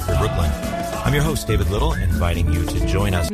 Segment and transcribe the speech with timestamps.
[0.00, 0.50] Radio Free Brooklyn.
[1.04, 3.28] I'm your host, David Little, inviting you to join us.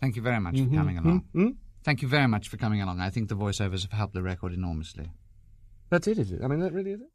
[0.00, 1.56] Thank you very much for coming along.
[1.82, 3.00] Thank you very much for coming along.
[3.00, 5.10] I think the voiceovers have helped the record enormously.
[5.90, 6.40] That's it, is it?
[6.42, 7.08] I mean, that really is it?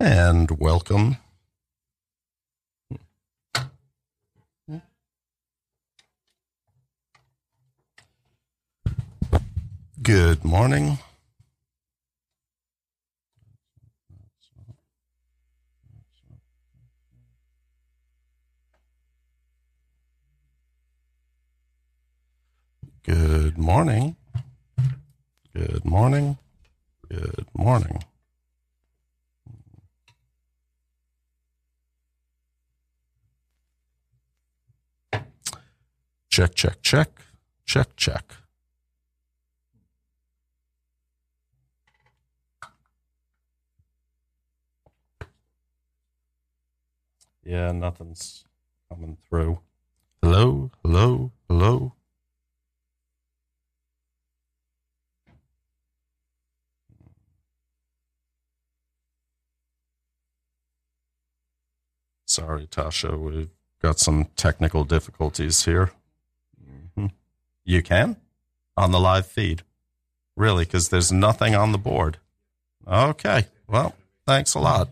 [0.00, 1.16] And welcome.
[10.08, 10.96] Good morning.
[23.02, 24.16] Good morning.
[25.54, 26.38] Good morning.
[27.10, 28.02] Good morning.
[36.30, 37.10] Check, check, check,
[37.66, 38.47] check, check.
[47.48, 48.44] Yeah, nothing's
[48.90, 49.60] coming through.
[50.20, 51.94] Hello, hello, hello.
[62.26, 63.48] Sorry, Tasha, we've
[63.80, 65.92] got some technical difficulties here.
[66.62, 67.12] Mhm.
[67.64, 68.20] You can?
[68.76, 69.62] On the live feed?
[70.36, 70.66] Really?
[70.66, 72.18] Because there's nothing on the board.
[72.86, 73.46] Okay.
[73.66, 73.94] Well,
[74.26, 74.90] thanks a lot.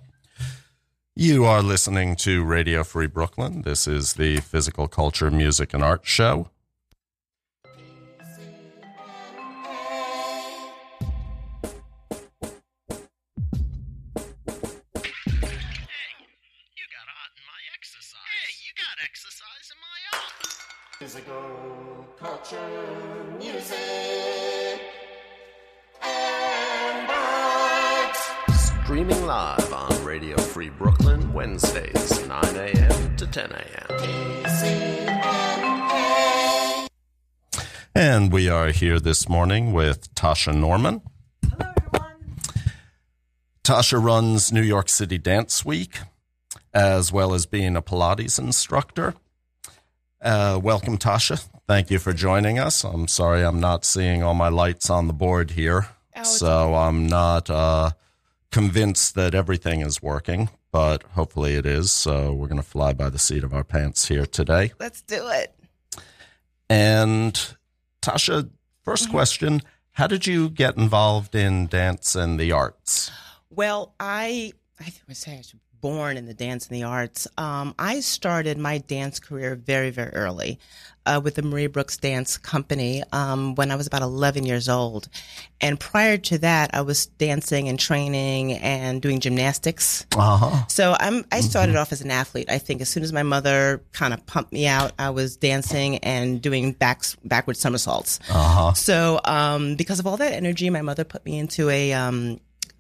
[1.19, 3.63] You are listening to Radio Free Brooklyn.
[3.63, 6.51] This is the Physical Culture, Music, and Art Show.
[7.65, 7.71] Hey,
[16.77, 20.37] you got hot in my exercise Hey, you got exercise in my art
[28.97, 33.17] Streaming live on Radio Free Brooklyn, Wednesdays, 9 a.m.
[33.17, 33.99] to 10 a.m.
[37.95, 41.03] And we are here this morning with Tasha Norman.
[41.45, 42.17] Hello, everyone.
[43.63, 45.99] Tasha runs New York City Dance Week,
[46.73, 49.13] as well as being a Pilates instructor.
[50.23, 51.47] Uh, welcome, Tasha.
[51.69, 52.83] Thank you for joining us.
[52.83, 57.07] I'm sorry I'm not seeing all my lights on the board here, Oh, so I'm
[57.07, 57.91] not uh,
[58.57, 61.93] convinced that everything is working, but hopefully it is.
[61.93, 64.73] So we're going to fly by the seat of our pants here today.
[64.81, 65.55] Let's do it.
[66.71, 67.35] And
[68.01, 68.49] Tasha,
[68.87, 69.11] 1st Mm-hmm.
[69.11, 69.63] question
[69.93, 73.11] How did you get involved in dance and the arts?
[73.51, 77.27] Well, I I would say I was born in the dance and the arts.
[77.37, 80.59] Um, I started my dance career very very early
[81.07, 85.09] uh, with the Marie Brooks Dance Company um, when I was about 11 years old,
[85.61, 90.05] and prior to that, I was dancing and training and doing gymnastics.
[90.17, 90.67] Uh huh.
[90.69, 92.51] So I'm I started off as an athlete.
[92.51, 95.99] I think as soon as my mother kind of pumped me out, I was dancing
[95.99, 98.19] and doing backs backward somersaults.
[98.29, 98.73] Uh huh.
[98.75, 101.93] So um, because of all that energy, my mother put me into a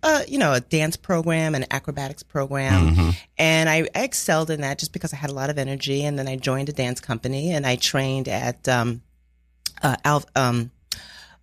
[0.03, 4.79] uh, you know, a dance program, an acrobatics program, and I, I excelled in that
[4.79, 6.05] just because I had a lot of energy.
[6.05, 9.03] And then I joined a dance company and I trained at um,
[9.83, 10.71] uh, Al, um,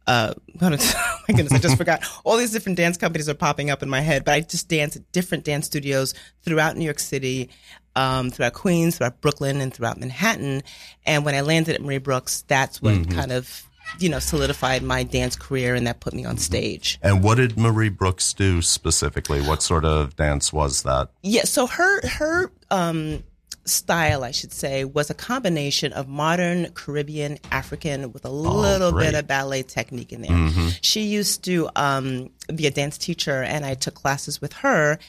[0.05, 2.03] uh, oh my goodness, I just forgot.
[2.23, 4.97] All these different dance companies are popping up in my head, but I just danced
[4.97, 6.13] at different dance studios
[6.43, 7.49] throughout New York City,
[7.95, 10.63] um, throughout Queens, throughout Brooklyn, and throughout Manhattan.
[11.05, 13.63] And when I landed at Marie Brooks, that's what kind of,
[13.99, 16.99] you know, solidified my dance career and that put me on stage.
[17.01, 19.41] And what did Marie Brooks do specifically?
[19.41, 21.09] What sort of dance was that?
[21.21, 23.23] Yeah, so her her um
[23.65, 29.11] style, I should say, was a combination of modern Caribbean African with a little great.
[29.11, 30.71] bit of ballet technique in there.
[30.81, 34.99] She used to um, be a dance teacher, and I took classes with her.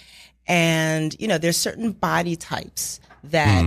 [0.47, 3.65] And you know, there's certain body types that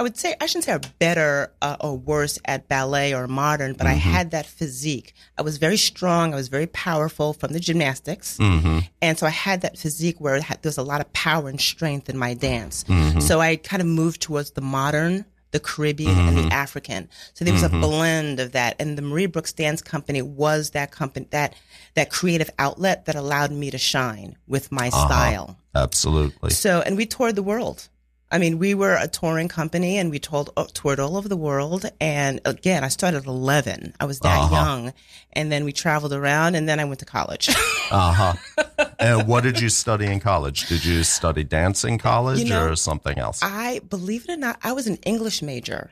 [0.00, 3.74] I would say I shouldn't say are better uh, or worse at ballet or modern,
[3.74, 4.10] but I mm-hmm.
[4.10, 5.12] had that physique.
[5.36, 6.32] I was very strong.
[6.32, 8.78] I was very powerful from the gymnastics, mm-hmm.
[9.02, 11.60] and so I had that physique where had, there was a lot of power and
[11.60, 12.84] strength in my dance.
[12.84, 13.20] Mm-hmm.
[13.20, 17.10] So I kind of moved towards the modern, the Caribbean, and the African.
[17.34, 20.92] So there was a blend of that, and the Marie Brooks Dance Company was that
[20.92, 21.54] company that
[21.92, 25.06] that creative outlet that allowed me to shine with my uh-huh.
[25.06, 25.58] style.
[25.74, 26.52] Absolutely.
[26.52, 27.89] So, and we toured the world.
[28.32, 31.36] I mean, we were a touring company and we told, uh, toured all over the
[31.36, 31.84] world.
[32.00, 33.94] And again, I started at 11.
[33.98, 34.54] I was that Uh-huh.
[34.54, 34.92] young.
[35.32, 37.48] And then we traveled around and then I went to college.
[37.92, 38.84] Uh huh.
[39.00, 40.68] and what did you study in college?
[40.68, 43.40] Did you study dance in college You know, or something else?
[43.42, 45.90] I, believe it or not, I was an English major.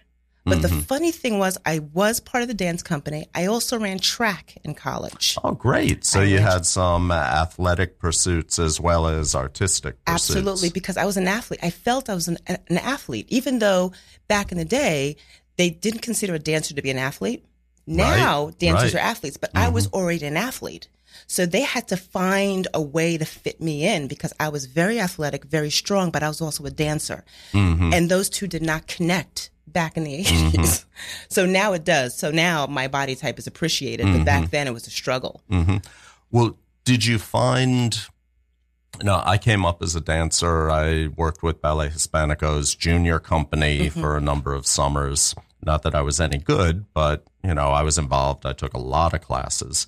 [0.49, 0.81] But the mm-hmm.
[0.81, 3.27] funny thing was, I was part of the dance company.
[3.35, 5.37] I also ran track in college.
[5.43, 6.05] Oh, great.
[6.05, 10.31] So I you had some uh, athletic pursuits as well as artistic pursuits.
[10.31, 11.61] Absolutely, because I was an athlete.
[11.63, 13.93] I felt I was an, an athlete, even though
[14.29, 15.17] back in the day
[15.57, 17.45] they didn't consider a dancer to be an athlete.
[17.87, 19.03] Now Right, dancers right.
[19.03, 19.97] are athletes, but I was mm-hmm.
[19.97, 20.89] already an athlete.
[21.27, 25.01] So they had to find a way to fit me in because I was very
[25.01, 27.25] athletic, very strong, but I was also a dancer.
[27.53, 27.93] Mm-hmm.
[27.93, 30.51] And those two did not connect back in the 80s.
[30.51, 30.85] Mm-hmm.
[31.29, 32.17] So now it does.
[32.19, 34.51] So now my body type is appreciated, but back mm-hmm.
[34.51, 35.43] then it was a struggle.
[35.49, 35.77] Mm-hmm.
[36.33, 37.97] Well, did you find?
[39.03, 40.69] No, I came up as a dancer.
[40.71, 45.37] I worked with Ballet Hispanico's junior company for a number of summers.
[45.63, 48.45] Not that I was any good, but you know, I was involved.
[48.45, 49.87] I took a lot of classes,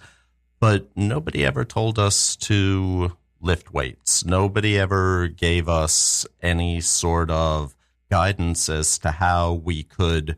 [0.61, 4.25] but nobody ever told us to lift weights.
[4.25, 7.75] Nobody ever gave us any sort of
[8.11, 10.37] guidance as to how we could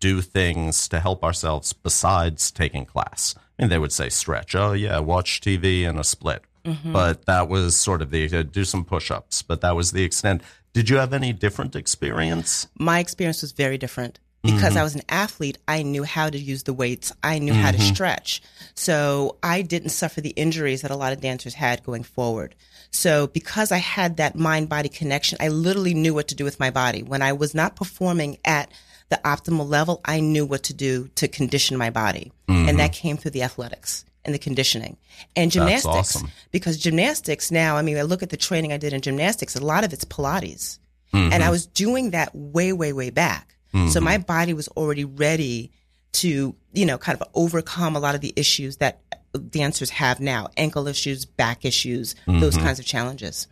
[0.00, 3.34] do things to help ourselves besides taking class.
[3.58, 4.54] I mean, they would say stretch.
[4.54, 6.42] Oh, yeah, watch TV and a split.
[6.64, 6.92] Mm-hmm.
[6.92, 10.02] But that was sort of the uh, do some push ups, but that was the
[10.02, 10.42] extent.
[10.72, 12.66] Did you have any different experience?
[12.78, 14.56] my experience was very different mm-hmm.
[14.56, 15.58] because I was an athlete.
[15.68, 17.12] I knew how to use the weights.
[17.22, 17.94] I knew how to mm-hmm.
[17.94, 18.42] stretch.
[18.74, 22.54] So I didn't suffer the injuries that a lot of dancers had going forward.
[22.94, 26.60] So because I had that mind body connection, I literally knew what to do with
[26.60, 27.02] my body.
[27.02, 28.70] When I was not performing at
[29.08, 32.32] the optimal level, I knew what to do to condition my body.
[32.48, 33.02] And that mm-hmm.
[33.02, 34.96] came through the athletics and the conditioning
[35.34, 36.16] and gymnastics.
[36.16, 36.30] awesome.
[36.52, 39.64] Because gymnastics now, I mean, I look at the training I did in gymnastics, a
[39.64, 40.78] lot of it's Pilates.
[41.12, 41.50] And I mm-hmm.
[41.50, 43.56] was doing that way, way, way back.
[43.88, 44.22] So my mm-hmm.
[44.22, 45.72] body was already ready
[46.12, 49.00] to, you know, kind of overcome a lot of the issues that
[49.38, 52.64] dancers have now ankle issues, back issues, those mm-hmm.
[52.64, 53.46] kinds of challenges.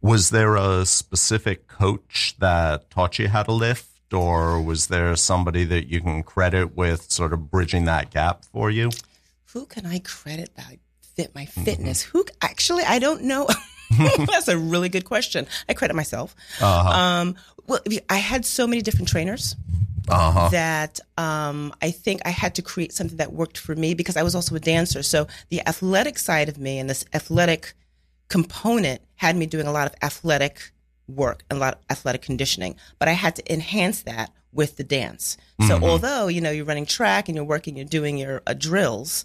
[0.00, 5.64] Was there a specific coach that taught you how to lift, or was there somebody
[5.64, 8.90] that you can credit with sort of bridging that gap for you?
[9.52, 10.78] Who can I credit that
[11.14, 11.64] fit my mm-hmm.
[11.64, 12.02] fitness?
[12.02, 13.48] Who actually I don't know.
[14.18, 15.46] That's a really good question.
[15.68, 16.34] I credit myself.
[16.60, 16.88] Uh-huh.
[16.88, 17.36] Um,
[17.66, 19.56] well, I had so many different trainers.
[20.08, 20.48] Uh-huh.
[20.50, 24.22] that um, I think I had to create something that worked for me because I
[24.22, 25.02] was also a dancer.
[25.02, 27.74] So the athletic side of me and this athletic
[28.28, 30.72] component had me doing a lot of athletic
[31.08, 32.76] work and a lot of athletic conditioning.
[32.98, 35.36] But I had to enhance that with the dance.
[35.66, 39.24] So although you know you're running track and you're working, you're doing your uh, drills,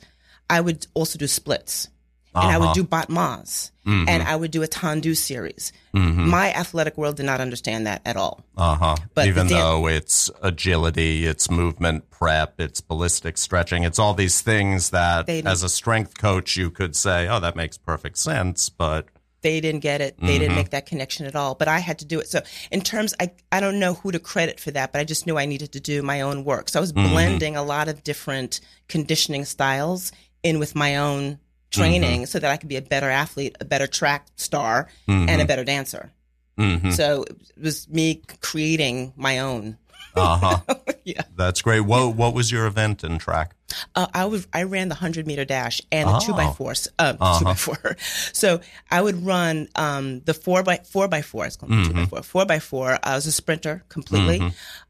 [0.49, 1.89] I would also do splits.
[2.35, 2.73] And I would uh-huh.
[2.73, 4.07] do battements, mm-hmm.
[4.07, 5.73] and I would do a tendu series.
[5.95, 6.29] Mm-hmm.
[6.29, 8.45] My athletic world did not understand that at all.
[8.55, 8.95] Uh huh.
[9.15, 14.41] But Even the though it's agility, it's movement prep, it's ballistic stretching, it's all these
[14.41, 19.07] things that, as a strength coach, you could say, "Oh, that makes perfect sense," but
[19.41, 20.19] they didn't get it.
[20.19, 20.55] They didn't mm-hmm.
[20.55, 21.55] make that connection at all.
[21.55, 22.27] But I had to do it.
[22.27, 22.41] So
[22.71, 25.37] in terms, I I don't know who to credit for that, but I just knew
[25.37, 26.69] I needed to do my own work.
[26.69, 30.11] So I was blending a lot of different conditioning styles
[30.43, 31.39] in with my own
[31.71, 35.45] training, so that I could be a better athlete, a better track star, and a
[35.45, 36.11] better dancer.
[36.57, 36.93] Mhm.
[36.93, 39.77] So it was me creating my own.
[40.15, 40.75] uh huh.
[41.05, 41.81] yeah, That's great.
[41.81, 43.55] What What was your event in track?
[43.95, 46.51] uh, I would I ran the hundred meter dash and the two by Oh.
[46.53, 47.77] fours, uh, two by four.
[48.33, 48.59] So
[48.91, 51.45] I would run um, the four by four by four.
[51.45, 52.23] It's called two by four.
[52.23, 52.97] Four by four.
[53.03, 54.41] I was a sprinter completely,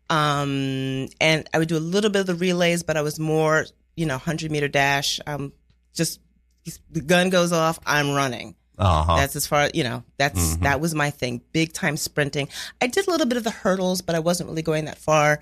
[0.09, 3.65] um, and I would do a little bit of the relays, but I was more
[3.95, 5.19] you know hundred meter dash.
[5.27, 5.51] Um,
[5.93, 6.19] just
[6.91, 8.55] the gun goes off, I'm running.
[8.79, 9.15] Uh huh.
[9.17, 10.03] That's as far you know.
[10.17, 11.41] That's that was my thing.
[11.51, 12.47] Big time sprinting.
[12.81, 15.41] I did a little bit of the hurdles, but I wasn't really going that far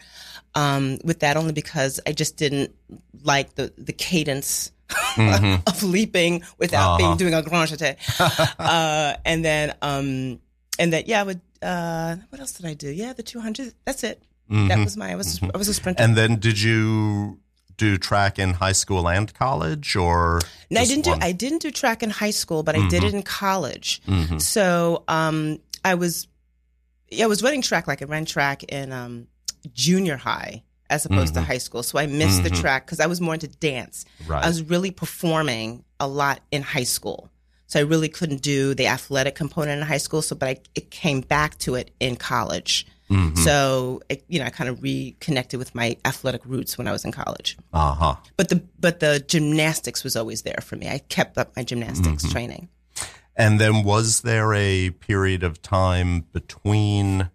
[0.55, 1.37] um, with that.
[1.37, 2.73] Only because I just didn't
[3.21, 4.71] like the the cadence
[5.17, 7.97] of leaping without being doing a grand jeté.
[8.59, 10.39] uh, and then um,
[10.79, 11.41] and then yeah, I would.
[11.61, 12.89] Uh, what else did I do?
[12.89, 13.75] Yeah, the two hundred.
[13.85, 14.23] That's it.
[14.49, 15.11] That was my.
[15.11, 16.01] I was I was a sprinter.
[16.01, 17.39] And then did you
[17.77, 21.15] do track in high school and college, or No, I didn't do?
[21.21, 24.01] I didn't do track in high school, but I did it in college.
[24.39, 26.27] So um, I was
[27.09, 29.27] yeah, I was running track like I ran track in um,
[29.73, 31.83] junior high as opposed to high school.
[31.83, 34.05] So I missed the track because I was more into dance.
[34.25, 34.43] Right.
[34.43, 37.29] I was really performing a lot in high school.
[37.67, 40.21] So I really couldn't do the athletic component in high school.
[40.21, 42.87] So, but I, it came back to it in college.
[43.35, 47.05] So, it, you know, I kind of reconnected with my athletic roots when I was
[47.05, 48.15] in college Uh huh.
[48.35, 50.89] but the but the gymnastics was always there for me.
[50.89, 52.67] I kept up my gymnastics training.
[53.35, 57.29] And then was there a period of time between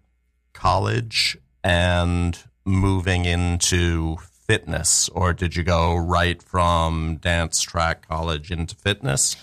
[0.53, 8.75] college and moving into fitness, or did you go right from dance, track, college into
[8.75, 9.35] fitness,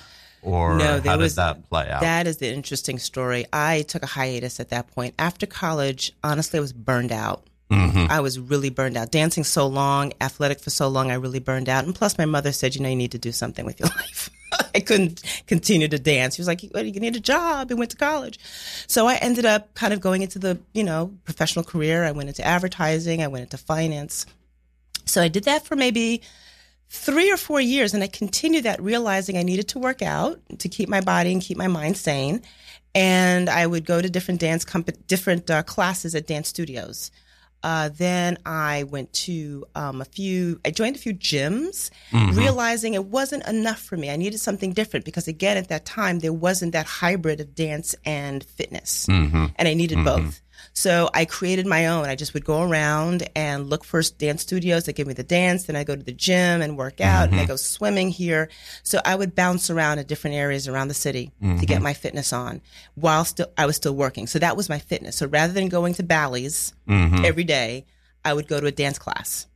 [0.42, 2.00] or No, how there did was- that play out?
[2.00, 3.46] That is the interesting story.
[3.52, 5.14] I took a hiatus at that point.
[5.18, 7.44] After college, honestly, I was burned out.
[7.70, 8.06] Mm-hmm.
[8.10, 9.12] I was really burned out.
[9.12, 11.84] Dancing so long, athletic for so long, I really burned out.
[11.84, 14.28] And plus, my mother said, you know, you need to do something with your life.
[14.74, 16.34] I couldn't continue to dance.
[16.34, 17.70] She was like, well, you need a job.
[17.70, 18.40] I went to college.
[18.88, 22.02] So I ended up kind of going into the, you know, professional career.
[22.04, 23.22] I went into advertising.
[23.22, 24.26] I went into finance.
[25.06, 26.22] So I did that for maybe
[26.90, 27.94] three or four years.
[27.94, 31.40] And I continued that realizing I needed to work out to keep my body and
[31.40, 32.42] keep my mind sane.
[32.94, 37.12] And I would go to different dance comp- different uh, classes at dance studios.
[37.62, 41.90] Uh, then I went to um, a few, I joined a few gyms,
[42.36, 44.10] realizing it wasn't enough for me.
[44.10, 47.94] I needed something different because, again, at that time, there wasn't that hybrid of dance
[48.04, 49.06] and fitness.
[49.58, 50.40] And I needed both.
[50.72, 52.06] So I created my own.
[52.06, 55.64] I just would go around and look for dance studios that give me the dance.
[55.64, 57.48] Then I go to the gym and work out and I mm-hmm.
[57.48, 58.48] go swimming here.
[58.82, 61.84] So I would bounce around in different areas around the city to get mm-hmm.
[61.84, 62.60] my fitness on
[62.94, 64.26] while still, I was still working.
[64.26, 65.16] So that was my fitness.
[65.16, 67.24] So rather than going to Bally's mm-hmm.
[67.24, 67.86] every day,
[68.24, 69.46] I would go to a dance class.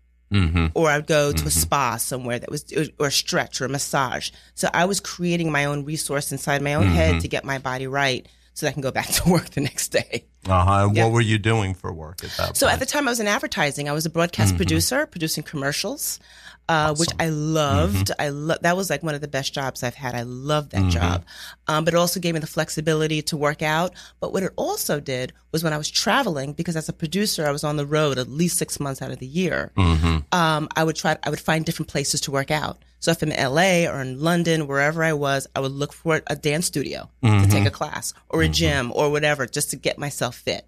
[0.74, 2.64] Or I would go to a spa somewhere that was,
[2.98, 4.30] or a stretch or a massage.
[4.54, 7.86] So I was creating my own resource inside my own head to get my body
[7.86, 10.24] right so that I can go back to work the next day.
[10.48, 10.90] Uh-huh.
[10.92, 11.04] Yeah.
[11.04, 12.56] What were you doing for work at that point?
[12.56, 12.74] So point?
[12.74, 13.88] at the time, I was in advertising.
[13.88, 16.20] I was a broadcast producer, producing commercials,
[16.68, 18.10] uh, which I loved.
[18.18, 20.14] I lo- that was like one of the best jobs I've had.
[20.14, 21.24] I loved that job,
[21.68, 23.92] um, but it also gave me the flexibility to work out.
[24.20, 27.50] But what it also did was when I was traveling, because as a producer, I
[27.50, 29.72] was on the road at least six months out of the year.
[30.32, 31.16] Um, I would try.
[31.22, 32.78] I would find different places to work out.
[33.00, 36.22] So if I'm in LA or in London, wherever I was, I would look for
[36.26, 39.98] a dance studio to take a class or a gym or whatever, just to get
[39.98, 40.66] myself fit.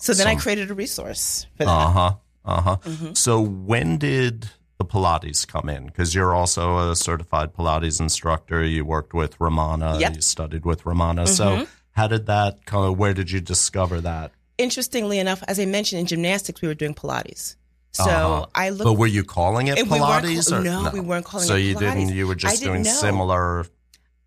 [0.00, 1.70] So then I created a resource for that.
[1.70, 2.12] Uh huh.
[2.44, 2.76] Uh huh.
[2.84, 3.12] Mm-hmm.
[3.14, 4.48] So when did
[4.78, 5.86] the Pilates come in?
[5.86, 8.64] Because you're also a certified Pilates instructor.
[8.64, 9.98] You worked with Romana.
[9.98, 10.00] Yep.
[10.10, 10.14] Mm-hmm.
[10.16, 11.26] You studied with Romana.
[11.26, 12.96] So how did that come?
[12.96, 14.30] Where did you discover that?
[14.56, 17.56] Interestingly enough, as I mentioned in gymnastics, we were doing Pilates.
[17.92, 18.46] So Uh-huh.
[18.54, 18.84] I looked.
[18.84, 20.52] But were you calling it And we Pilates?
[20.52, 21.74] or no, we weren't calling so it Pilates.
[21.78, 22.14] So you didn't.
[22.14, 22.90] You were just doing know.
[22.90, 23.66] similar.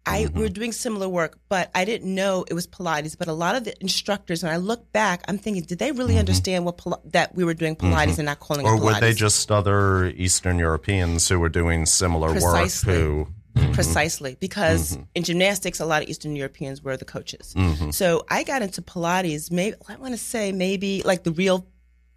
[0.05, 0.35] I Mm-hmm.
[0.37, 3.15] we were doing similar work, but I didn't know it was Pilates.
[3.17, 6.17] But a lot of the instructors, when I look back, I'm thinking, did they really
[6.17, 6.79] understand what
[7.11, 8.75] that we were doing Pilates and not calling Mm-hmm.
[8.75, 8.93] Or it Pilates?
[8.95, 12.93] were they just other Eastern Europeans who were doing similar Precisely.
[12.93, 13.27] work who?
[13.73, 15.03] precisely because Mm-hmm.
[15.15, 17.53] in gymnastics a lot of eastern europeans were the coaches
[17.91, 21.67] so i got into pilates maybe i want to say maybe like the real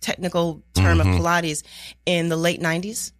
[0.00, 1.14] technical term Mm-hmm.
[1.14, 1.64] of pilates
[2.06, 3.10] in the late 90s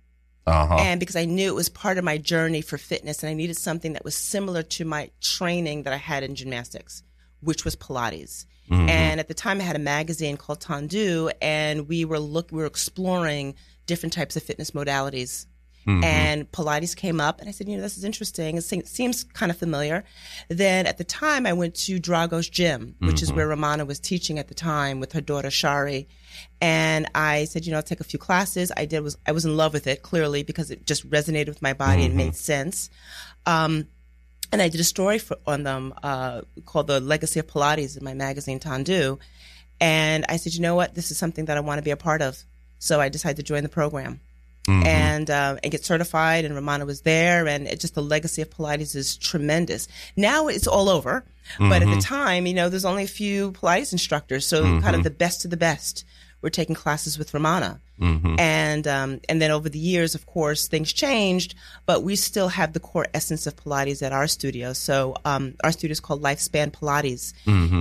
[0.47, 0.77] Uh huh.
[0.79, 3.57] and because i knew it was part of my journey for fitness and i needed
[3.57, 7.03] something that was similar to my training that i had in gymnastics
[7.41, 12.05] which was pilates and at the time i had a magazine called tandu and we
[12.05, 13.55] were look we were exploring
[13.87, 15.47] different types of fitness modalities
[15.87, 18.57] and Pilates came up, and I said, you know, this is interesting.
[18.57, 20.05] It seems kind of familiar.
[20.49, 24.39] Then at the time, I went to Drago's gym, which is where Romana was teaching
[24.39, 26.09] at the time with her daughter Shari.
[26.61, 28.73] And I said, you know, I'll take a few classes.
[28.77, 31.63] I did was I was in love with it clearly because it just resonated with
[31.63, 32.91] my body and made sense.
[33.47, 33.87] Um,
[34.51, 38.05] and I did a story for, on them uh, called "The Legacy of Pilates" in
[38.05, 39.19] my magazine Tandu.
[39.81, 41.97] And I said, you know what, this is something that I want to be a
[41.97, 42.43] part of.
[42.79, 44.21] So I decided to join the program
[44.69, 46.45] and uh, and get certified.
[46.45, 49.89] And Romana was there, and it just the legacy of Pilates is tremendous.
[50.17, 51.25] Now it's all over,
[51.59, 55.03] but at the time, you know, there's only a few Pilates instructors, so kind of
[55.05, 56.05] the best of the best
[56.43, 57.81] were taking classes with Romana.
[58.39, 61.55] And um, and then over the years, of course, things changed,
[61.87, 64.73] but we still have the core essence of Pilates at our studio.
[64.73, 67.33] So um, our studio is called Lifespan Pilates.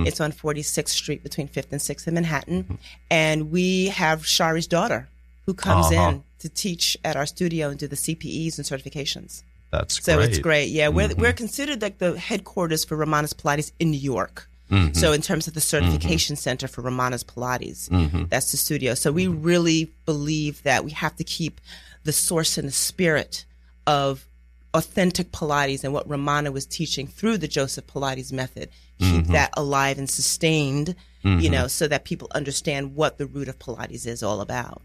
[0.06, 2.78] It's on 46th Street between 5th and 6th in Manhattan,
[3.10, 5.08] and we have Shari's daughter
[5.46, 6.10] who comes Uh-huh.
[6.10, 9.42] in to teach at our studio and do the CPEs and certifications.
[9.70, 10.28] That's So great.
[10.28, 10.68] it's great.
[10.68, 11.36] Yeah, we're we're mm-hmm.
[11.36, 14.48] considered like the headquarters for Romana's Pilates in New York.
[14.70, 14.92] Mm-hmm.
[14.92, 16.40] So in terms of the certification mm-hmm.
[16.40, 17.88] center for Romana's Pilates,
[18.28, 18.94] that's the studio.
[18.94, 21.60] So we really believe that we have to keep
[22.04, 23.46] the source and the spirit
[23.86, 24.26] of
[24.74, 28.68] authentic Pilates and what Romana was teaching through the Joseph Pilates method.
[29.00, 33.58] Keep that alive and sustained, you know, so that people understand what the root of
[33.58, 34.82] Pilates is all about.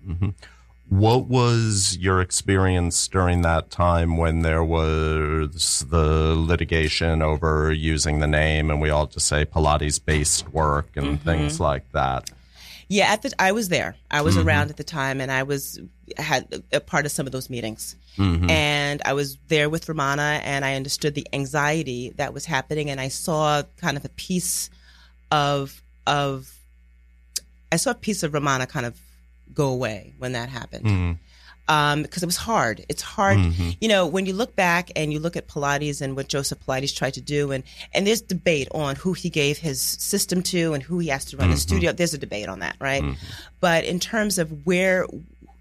[0.90, 8.28] What was your experience during that time when there was the litigation over using the
[8.28, 11.30] name and we all just say Pilates based work and Mm-hmm.
[11.30, 12.32] things like that?
[12.88, 13.96] Yeah, at the I was there.
[14.10, 15.80] I was around at the time, and I was
[16.18, 17.96] had a part of some of those meetings.
[18.18, 23.00] And I was there with Romana, and I understood the anxiety that was happening, and
[23.00, 24.72] I saw kind of a piece
[25.32, 26.52] of of
[27.72, 29.00] I saw a piece of Romana kind of
[29.54, 30.86] go away when that happened.
[30.86, 31.12] Mm-hmm.
[31.70, 32.84] um, because it was hard.
[32.90, 33.70] It's hard, mm-hmm.
[33.80, 36.96] you know, when you look back and you look at Pilates and what Joseph Pilates
[36.96, 37.64] tried to do, and
[37.94, 41.38] and there's debate on who he gave his system to and who he has to
[41.38, 41.60] run the mm-hmm.
[41.60, 41.92] studio.
[41.92, 43.04] There's a debate on that, right?
[43.60, 45.06] But in terms of where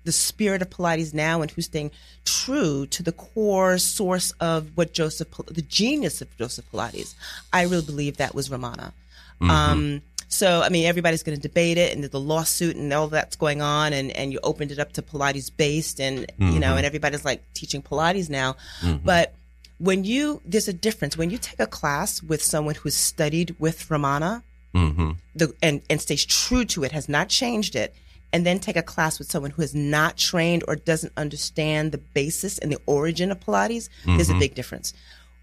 [0.04, 1.90] the spirit of Pilates now and who's staying
[2.24, 7.14] true to the core source of what Joseph, the genius of Joseph Pilates,
[7.52, 8.94] I really believe that was Romana.
[9.40, 13.34] Um, so, I mean, everybody's going to debate it and the lawsuit and all that's
[13.34, 13.94] going on.
[13.94, 16.76] And, and you opened it up to Pilates based and, you know, mm-hmm.
[16.76, 18.56] and everybody's like teaching Pilates now.
[18.82, 19.06] Mm-hmm.
[19.06, 19.34] But
[19.78, 21.16] when you, there's a difference.
[21.16, 24.44] When you take a class with someone who's studied with Romana
[24.74, 25.12] mm-hmm.
[25.34, 27.94] the, and, and stays true to it, has not changed it,
[28.30, 31.98] and then take a class with someone who is not trained or doesn't understand the
[31.98, 34.92] basis and the origin of Pilates, there's a big difference.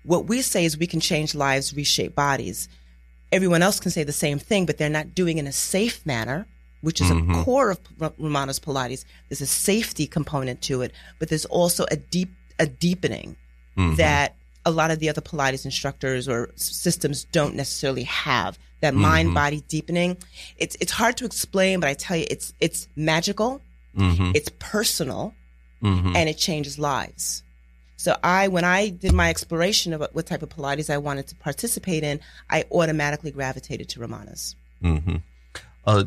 [0.04, 2.70] What we say is we can change lives, reshape bodies
[3.36, 6.06] everyone else can say the same thing, but they're not doing it in a safe
[6.06, 6.48] manner,
[6.82, 7.44] which is a mm-hmm.
[7.44, 9.06] core of R- Romana's Pilates.
[9.30, 13.36] There's a safety component to it, but there's also a deep, a deepening
[13.77, 13.96] mm-hmm.
[13.96, 18.58] that a lot of the other Pilates instructors or systems don't necessarily have.
[18.82, 19.01] That mm-hmm.
[19.01, 20.18] mind body deepening.
[20.58, 23.62] It's, it's hard to explain, but I tell you, it's, it's magical.
[24.36, 25.34] It's personal
[26.15, 27.44] and it changes lives.
[28.06, 31.36] So I, when I did my exploration of what type of Pilates I wanted to
[31.38, 32.20] participate in,
[32.52, 34.56] I automatically gravitated to Romana's.
[35.88, 36.04] Uh,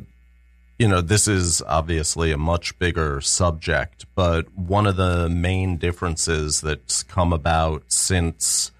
[0.79, 6.61] you know, this is obviously a much bigger subject, but one of the main differences
[6.61, 8.71] that's come about since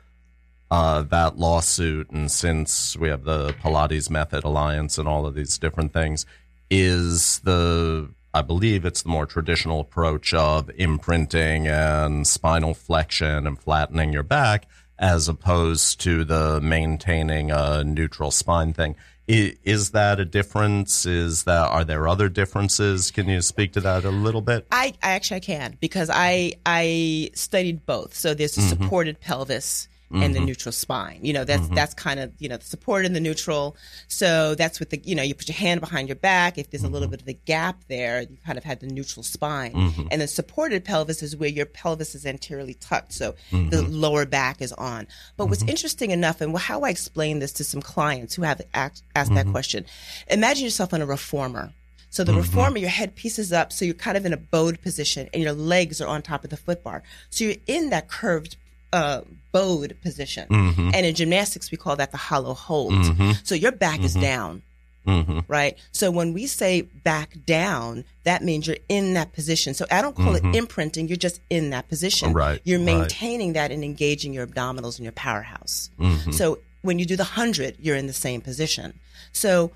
[0.71, 5.59] uh, that lawsuit and since we have the Pilates Method Alliance and all of these
[5.59, 6.25] different things
[6.71, 13.59] is the, I believe it's the more traditional approach of imprinting and spinal flexion and
[13.59, 18.95] flattening your back as opposed to the maintaining a neutral spine thing.
[19.27, 21.05] Is that a difference?
[21.05, 23.11] Is that are there other differences?
[23.11, 24.69] Can you speak to that a little bit?
[24.71, 28.15] I, I actually I can because I I studied both.
[28.15, 28.85] So there's the mm-hmm.
[28.85, 30.47] supported pelvis and the mm-hmm.
[30.47, 31.21] neutral spine.
[31.23, 31.75] You know, that's mm-hmm.
[31.75, 33.77] that's kind of you know the support and the neutral.
[34.09, 36.59] So that's with the you know you put your hand behind your back.
[36.59, 37.13] If there's a little mm-hmm.
[37.13, 39.75] bit of a gap there, you kind of had the neutral spine.
[40.11, 44.63] And the supported pelvis is where your pelvis is anteriorly tucked, so the lower back
[44.63, 45.07] is on.
[45.37, 49.05] But what's interesting enough, and how I explain this to some clients who have asked,
[49.15, 49.85] asked that question,
[50.29, 51.73] imagine yourself on a reformer.
[52.11, 55.29] So the reformer, your head pieces up, so you're kind of in a bowed position,
[55.33, 57.03] and your legs are on top of the foot bar.
[57.31, 58.57] So you're in that curved,
[58.93, 60.49] uh, bowed position.
[60.49, 60.91] Mm-hmm.
[60.95, 62.93] And in gymnastics, we call that the hollow hold.
[62.93, 63.31] Mm-hmm.
[63.45, 64.23] So your back is mm-hmm.
[64.23, 65.79] down, right?
[65.93, 69.75] So when we say back down, that means you're in that position.
[69.75, 72.33] So I don't call it imprinting; you're just in that position.
[72.33, 72.85] Right, You're right.
[72.85, 75.91] maintaining that and engaging your abdominals and your powerhouse.
[76.31, 78.99] So when you do the hundred, you're in the same position.
[79.33, 79.73] So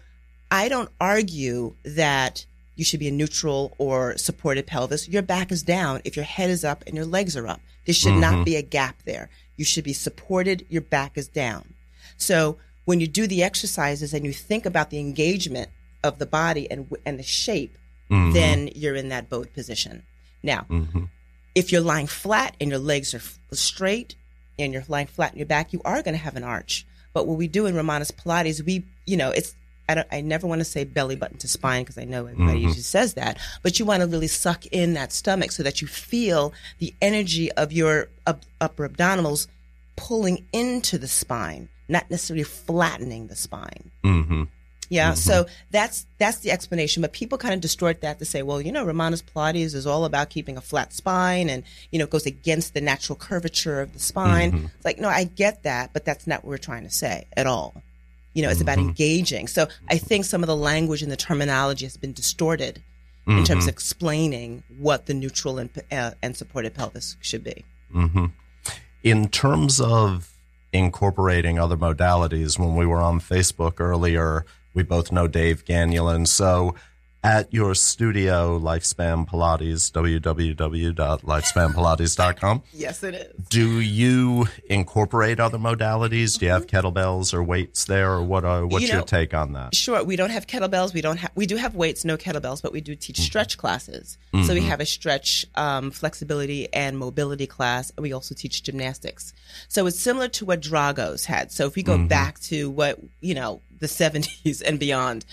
[0.51, 2.45] I don't argue that
[2.77, 5.09] you should be a neutral or supported pelvis.
[5.09, 7.61] Your back is down if your head is up and your legs are up.
[7.85, 9.29] There should not be a gap there.
[9.57, 11.75] You should be supported, your back is down.
[12.17, 15.71] So when you do the exercises and you think about the engagement
[16.03, 17.77] of the body and and the shape,
[18.11, 18.33] mm-hmm.
[18.33, 20.03] then you're in that boat position.
[20.43, 21.05] Now, mm-hmm.
[21.55, 23.23] if you're lying flat and your legs are
[23.55, 24.17] straight
[24.59, 26.87] and you're lying flat in your back, you are going to have an arch.
[27.13, 29.55] But what we do in Romana's Pilates, we, you know, it's,
[29.93, 32.59] I, don't, I never want to say belly button to spine because I know everybody
[32.59, 32.67] mm-hmm.
[32.69, 35.89] usually says that, but you want to really suck in that stomach so that you
[35.89, 39.47] feel the energy of your up, upper abdominals
[39.97, 43.91] pulling into the spine, not necessarily flattening the spine.
[44.03, 44.45] Mm-hmm.
[44.89, 45.17] Yeah, mm-hmm.
[45.17, 47.01] so that's that's the explanation.
[47.01, 50.05] But people kind of distort that to say, well, you know, Romana's Pilates is all
[50.05, 53.95] about keeping a flat spine, and you know, it goes against the natural curvature of
[53.95, 54.53] the spine.
[54.53, 54.67] Mm-hmm.
[54.67, 57.47] It's like, no, I get that, but that's not what we're trying to say at
[57.47, 57.83] all.
[58.35, 58.89] You know, it's about mm-hmm.
[58.89, 59.49] engaging.
[59.49, 62.83] So I think some of the language and the terminology has been distorted
[63.27, 63.59] in terms mm-hmm.
[63.61, 67.65] of explaining what the neutral and uh, and supported pelvis should be.
[67.95, 68.27] Mm-hmm.
[69.03, 70.33] in terms of
[70.73, 76.27] incorporating other modalities, when we were on Facebook earlier, we both know Dave Gannulin.
[76.27, 76.75] So
[77.25, 83.33] at your studio, Lifespan Pilates, www.lifespanpilates.com, Yes, it is.
[83.49, 86.39] do you incorporate other modalities?
[86.39, 88.45] Do you have kettlebells or weights there, or what?
[88.45, 89.75] Are, what's You your take on that?
[89.75, 90.93] Sure, we don't have kettlebells.
[90.95, 91.31] We don't have.
[91.35, 94.19] We do have weights, no kettlebells, but we do teach stretch classes.
[94.33, 94.55] So Mm-hmm.
[94.55, 99.33] we have a stretch, um, flexibility, and mobility class, and we also teach gymnastics.
[99.69, 101.53] So it's similar to what Dragos had.
[101.53, 102.03] So if we Mm-hmm.
[102.05, 105.27] go back to what you know the 70s and beyond,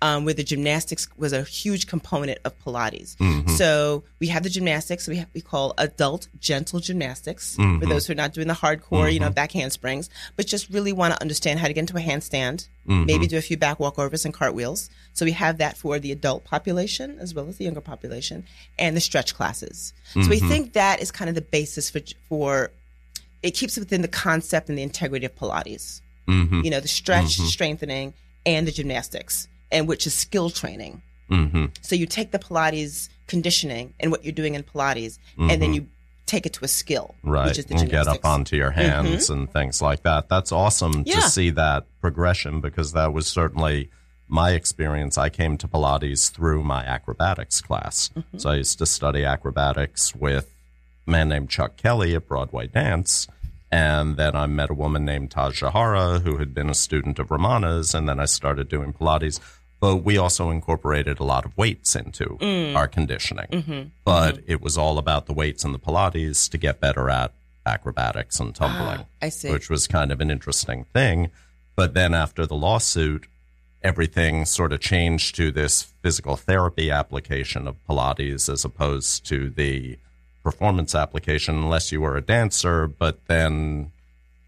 [0.00, 3.16] um, where the gymnastics was a huge component of Pilates.
[3.16, 3.50] Mm-hmm.
[3.50, 7.88] So we have the gymnastics we have, we call adult gentle gymnastics for mm-hmm.
[7.88, 9.34] those who are not doing the hardcore, you know, mm-hmm.
[9.34, 13.26] back handsprings, but just really want to understand how to get into a handstand, maybe
[13.26, 14.88] do a few back walkovers and cartwheels.
[15.12, 18.44] So we have that for the adult population as well as the younger population
[18.78, 19.92] and the stretch classes.
[20.12, 22.70] So we think that is kind of the basis for, for
[23.42, 26.00] it keeps within the concept and the integrity of Pilates.
[26.26, 26.60] Mm-hmm.
[26.62, 31.02] You know, the stretch, strengthening, and the gymnastics, and which is skill training.
[31.30, 31.66] Mm-hmm.
[31.82, 35.86] So you take the Pilates conditioning and what you're doing in Pilates, and then you
[36.26, 37.30] take it to a skill, Mm-hmm.
[37.30, 38.06] right which is the and get.
[38.06, 38.14] Mm-hmm.
[38.14, 41.16] up onto your hands and things like that that's awesome Yeah.
[41.16, 43.90] to see that progression because that was certainly
[44.28, 48.38] my experience i came to pilates through my acrobatics class Mm-hmm.
[48.38, 50.52] so i used to study acrobatics with
[51.06, 53.28] a man named chuck kelly at broadway dance
[53.70, 57.28] and then I met a woman named Taj Jahara who had been a student of
[57.28, 59.40] Ramana's, and then I started doing Pilates.
[59.78, 62.74] But we also incorporated a lot of weights into Mm.
[62.74, 63.46] our conditioning.
[63.52, 63.88] Mm-hmm.
[64.04, 67.32] But it was all about the weights and the Pilates to get better at
[67.66, 69.50] acrobatics and tumbling, Ah, I see.
[69.50, 71.30] which was kind of an interesting thing.
[71.74, 73.26] But then after the lawsuit,
[73.82, 79.98] everything sort of changed to this physical therapy application of Pilates as opposed to the
[80.46, 82.86] performance application, unless you were a dancer.
[82.86, 83.90] But then,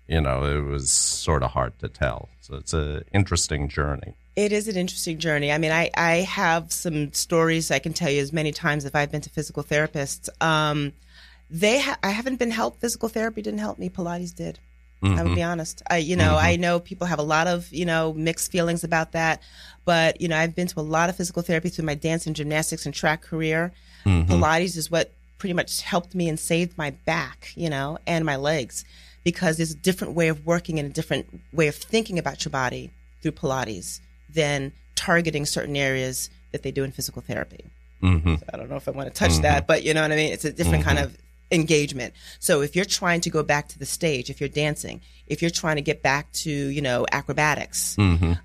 [0.07, 2.29] you know, it was sort of hard to tell.
[2.41, 4.15] So it's an interesting journey.
[4.37, 5.51] It is an interesting journey.
[5.51, 8.95] I mean, I, I have some stories I can tell you as many times if
[8.95, 10.29] I've been to physical therapists.
[10.41, 10.93] Um,
[11.51, 12.81] they ha- I haven't been helped.
[12.81, 13.89] Physical therapy didn't help me.
[13.89, 14.61] Pilates did.
[15.01, 15.51] I would be mm-hmm.
[15.51, 15.83] honest.
[15.89, 16.63] I, you know, I mm-hmm.
[16.63, 19.41] know people have a lot of, you know, mixed feelings about that,
[19.85, 22.35] but you know, I've been to a lot of physical therapy through my dance and
[22.35, 23.73] gymnastics and track career.
[24.05, 24.33] Mm-hmm.
[24.33, 28.37] Pilates is what pretty much helped me and saved my back, you know, and my
[28.37, 28.85] legs
[29.25, 32.51] because there's a different way of working and a different way of thinking about your
[32.51, 32.91] body
[33.23, 34.01] through Pilates
[34.33, 37.65] than targeting certain areas that they do in physical therapy.
[38.03, 38.37] Mm-hmm.
[38.53, 40.33] I don't know if I want to touch that, but you know what I mean?
[40.33, 41.17] It's a different kind of
[41.51, 42.15] engagement.
[42.39, 45.51] So if you're trying to go back to the stage, if you're dancing, if you're
[45.51, 47.97] trying to get back to, you know, acrobatics,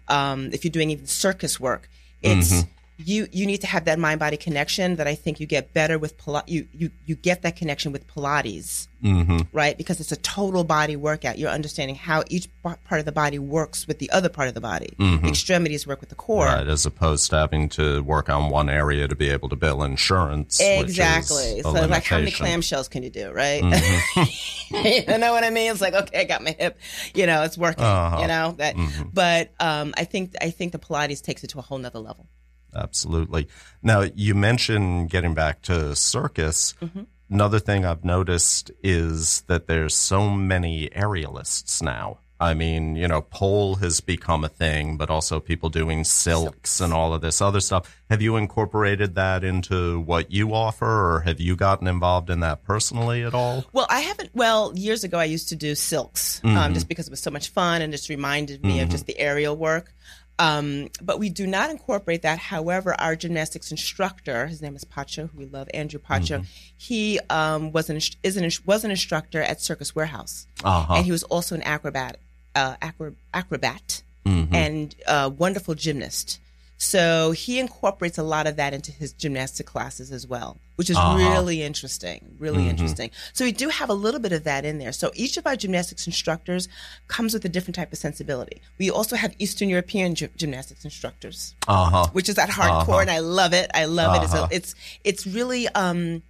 [0.08, 1.90] um, if you're doing even circus work,
[2.22, 2.64] it's
[2.98, 5.98] you you need to have that mind body connection that I think you get better
[5.98, 6.48] with Pilates.
[6.48, 9.40] You, you you get that connection with Pilates, Mm-hmm.
[9.52, 9.78] right?
[9.78, 11.38] Because it's a total body workout.
[11.38, 14.62] You're understanding how each part of the body works with the other part of the
[14.62, 14.94] body.
[14.98, 16.46] The extremities work with the core.
[16.46, 19.84] Right, as opposed to having to work on one area to be able to bill
[19.84, 20.62] insurance.
[20.62, 21.62] Exactly.
[21.64, 23.62] So like how many clamshells can you do, right?
[24.72, 25.72] you know what I mean?
[25.72, 26.78] It's like, okay, I got my hip,
[27.14, 27.84] you know, it's working.
[27.84, 28.22] Uh-huh.
[28.22, 28.76] You know, that
[29.14, 32.28] but um I think I think the Pilates takes it to a whole nother level.
[32.76, 33.48] Absolutely.
[33.82, 36.74] Now, you mentioned getting back to circus.
[36.82, 37.04] Mm-hmm.
[37.30, 42.20] Another thing I've noticed is that there's so many aerialists now.
[42.40, 46.92] I mean, you know, pole has become a thing, but also people doing silks and
[46.92, 48.04] all of this other stuff.
[48.10, 52.64] Have you incorporated that into what you offer, or have you gotten involved in that
[52.64, 53.64] personally at all?
[53.72, 54.32] Well, I haven't.
[54.34, 57.50] Well, years ago, I used to do silks um, just because it was so much
[57.50, 59.94] fun and just reminded me of just the aerial work.
[60.40, 62.40] Um, but we do not incorporate that.
[62.40, 66.44] However, our gymnastics instructor, his name is Pacho, who we love, Andrew Pacho,
[66.76, 70.96] he um, was an is an was an instructor at Circus Warehouse, Uh-huh.
[70.96, 72.18] and he was also an acrobat,
[72.56, 74.56] uh, acro- acrobat, Mm-hmm.
[74.56, 76.40] and a wonderful gymnast.
[76.84, 80.98] So he incorporates a lot of that into his gymnastic classes as well, which is
[80.98, 81.18] Uh-huh.
[81.18, 82.36] really interesting.
[82.40, 82.70] Really Mm-hmm.
[82.72, 83.10] interesting.
[83.32, 84.92] So we do have a little bit of that in there.
[84.92, 86.68] So each of our gymnastics instructors
[87.08, 88.62] comes with a different type of sensibility.
[88.80, 92.08] We also have Eastern European gy- gymnastics instructors, Uh huh.
[92.12, 93.72] which is that hardcore, and I love it.
[93.74, 94.24] I love it.
[94.28, 94.48] Uh-huh.
[94.52, 94.76] It's, a,
[95.14, 96.22] it's it's really um,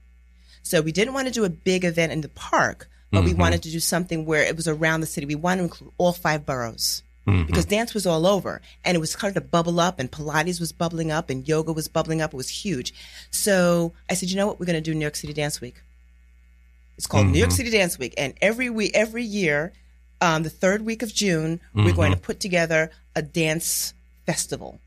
[0.63, 3.41] So we didn't want to do a big event in the park, but we mm-hmm.
[3.41, 5.27] wanted to do something where it was around the city.
[5.27, 7.45] We wanted to include all five boroughs mm-hmm.
[7.45, 10.71] because dance was all over and it was starting to bubble up and Pilates was
[10.71, 12.33] bubbling up and yoga was bubbling up.
[12.33, 12.91] It was huge.
[13.29, 14.59] So I said, you know what?
[14.59, 15.75] We're going to do New York City Dance Week.
[16.97, 17.57] It's called New York mm-hmm.
[17.57, 18.15] City Dance Week.
[18.17, 19.73] And every week, every year,
[20.19, 23.93] um, the third week of June, we're going to put together a dance
[24.25, 24.79] festival.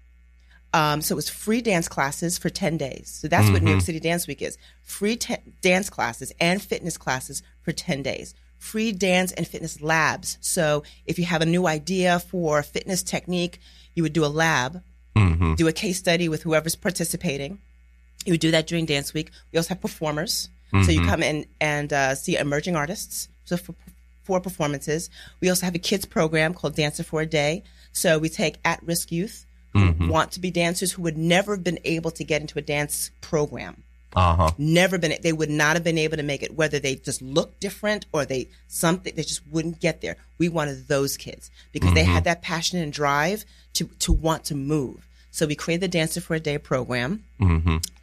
[0.77, 3.19] Um, so it was free dance classes for 10 days.
[3.19, 4.59] So that's what New York City Dance Week is.
[4.83, 8.35] Free te- dance classes and fitness classes for 10 days.
[8.59, 10.37] Free dance and fitness labs.
[10.43, 13.59] So if you have a new idea for fitness technique,
[13.95, 14.83] you would do a lab,
[15.57, 17.59] do a case study with whoever's participating.
[18.27, 19.31] You would do that during dance week.
[19.53, 20.51] We also have performers.
[20.85, 23.29] So you come in and uh, see emerging artists.
[23.47, 23.75] So for
[24.25, 25.09] four performances.
[25.41, 27.63] We also have a kids program called Dancer for a Day.
[27.93, 31.79] So we take at-risk youth who want to be dancers who would never have been
[31.85, 33.83] able to get into a dance program.
[34.15, 34.51] Uh huh.
[34.57, 37.61] Never been, they would not have been able to make it, whether they just looked
[37.61, 40.17] different or they something, they just wouldn't get there.
[40.39, 44.55] We wanted those kids because they had that passion and drive to, to want to
[44.55, 45.07] move.
[45.33, 47.25] So we created the Dancer for a Day program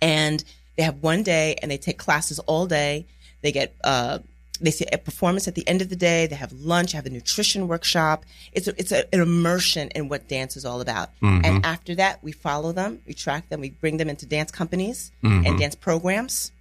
[0.01, 0.43] and
[0.77, 3.07] they have one day and they take classes all day.
[3.41, 4.19] They get, uh,
[4.61, 6.27] they see a performance at the end of the day.
[6.27, 8.23] They have lunch, have a nutrition workshop.
[8.51, 11.09] It's a, it's a, an immersion in what dance is all about.
[11.21, 11.65] And mm-hmm.
[11.65, 15.45] after that, we follow them, we track them, we bring them into dance companies and
[15.45, 15.57] mm-hmm.
[15.57, 16.51] dance programs,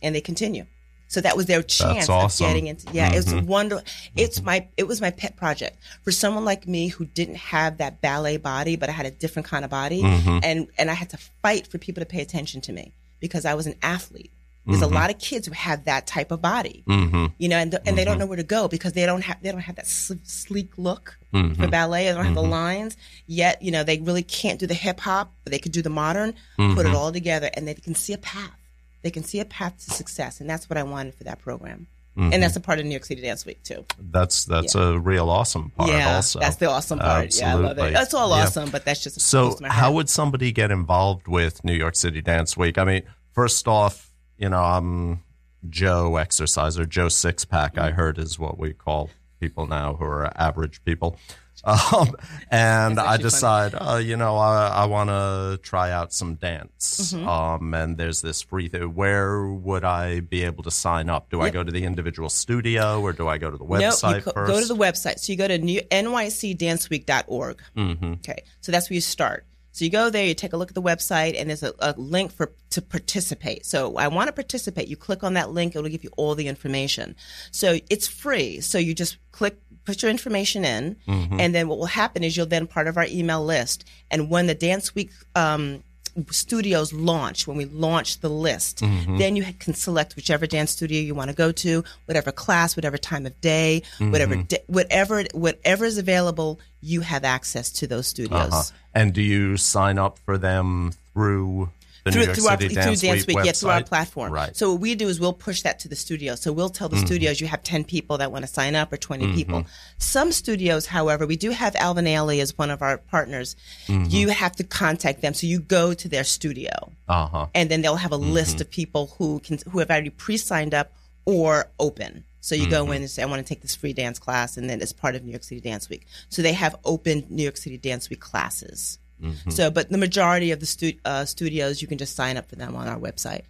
[0.00, 0.66] and they continue.
[1.08, 2.46] So that was their chance awesome.
[2.46, 2.90] of getting into.
[2.90, 3.46] Yeah, it was mm-hmm.
[3.46, 3.84] wonderful.
[4.16, 8.00] It's my it was my pet project for someone like me who didn't have that
[8.00, 11.18] ballet body, but I had a different kind of body, and and I had to
[11.18, 14.30] fight for people to pay attention to me because I was an athlete.
[14.64, 14.94] There's a mm-hmm.
[14.94, 17.26] lot of kids who have that type of body, mm-hmm.
[17.38, 18.20] you know, and, and they don't mm-hmm.
[18.20, 21.18] know where to go because they don't have they don't have that sl- sleek look
[21.32, 22.06] for ballet.
[22.06, 22.96] They don't have the lines
[23.26, 23.60] yet.
[23.60, 26.34] You know, they really can't do the hip hop, but they could do the modern.
[26.56, 28.56] Put it all together, and they can see a path.
[29.02, 31.88] They can see a path to success, and that's what I wanted for that program.
[32.16, 33.86] And that's a part of New York City Dance Week too.
[33.98, 35.90] That's that's a real awesome part.
[35.90, 37.34] yeah, also, that's the awesome part.
[37.34, 37.92] Yeah, I love it.
[37.92, 38.44] That's all Yeah.
[38.44, 42.20] awesome, but that's just a So, how would somebody get involved with New York City
[42.20, 42.76] Dance Week?
[42.76, 44.11] I mean, first off,
[44.42, 45.22] you know, I'm
[45.70, 47.78] Joe Exerciser, Joe Six Pack.
[47.78, 51.16] I heard is what we call people now who are average people.
[51.64, 52.16] Um,
[52.50, 57.14] and I decide, uh, you know, I, I want to try out some dance.
[57.14, 57.28] Mm-hmm.
[57.28, 58.96] Um, and there's this free thing.
[58.96, 61.30] Where would I be able to sign up?
[61.30, 64.22] Do I go to the individual studio or do I go to the website you
[64.22, 64.50] co- first?
[64.50, 65.20] go to the website.
[65.20, 67.62] So you go to new, nycdanceweek.org.
[67.76, 68.12] Mm-hmm.
[68.14, 69.46] Okay, so that's where you start.
[69.72, 71.94] So you go there, you take a look at the website, and there's a, a
[71.96, 73.66] link for to participate.
[73.66, 74.88] So I want to participate.
[74.88, 77.16] You click on that link; it'll give you all the information.
[77.50, 78.60] So it's free.
[78.60, 81.40] So you just click, put your information in, Mm-hmm.
[81.40, 83.84] and then what will happen is you'll then part of our email list.
[84.10, 85.82] And when the Dance Week um,
[86.30, 89.18] studios launch, when we launch the list, Mm-hmm.
[89.18, 92.98] then you can select whichever dance studio you want to go to, whatever class, whatever
[92.98, 94.42] time of day, whatever Mm-hmm.
[94.46, 96.60] di- whatever whatever is available.
[96.80, 98.52] You have access to those studios.
[98.52, 98.62] Uh-huh.
[98.94, 101.70] And do you sign up for them through
[102.04, 103.82] the New Through, York through our, City through Dance, Dance Week, Week yeah, through our
[103.84, 104.32] platform.
[104.32, 104.56] Right.
[104.56, 106.34] So what we do is we'll push that to the studio.
[106.34, 107.06] So we'll tell the Mm-hmm.
[107.06, 109.64] studios you have 10 people that want to sign up or 20 people.
[109.98, 113.54] Some studios, however, we do have Alvin Ailey as one of our partners.
[113.86, 114.06] Mm-hmm.
[114.10, 115.32] You have to contact them.
[115.34, 116.70] So you go to their studio
[117.08, 117.46] Uh huh.
[117.54, 118.32] and then they'll have a Mm-hmm.
[118.32, 120.92] list of people who can who have already pre-signed up
[121.24, 122.24] or open.
[122.40, 122.70] So you Mm-hmm.
[122.72, 124.92] go in and say, I want to take this free dance class, and then it's
[124.92, 126.04] part of New York City Dance Week.
[126.28, 128.98] So they have open New York City Dance Week classes.
[129.22, 129.50] Mm-hmm.
[129.50, 132.56] So, but the majority of the stu- uh, studios, you can just sign up for
[132.56, 133.42] them on our website.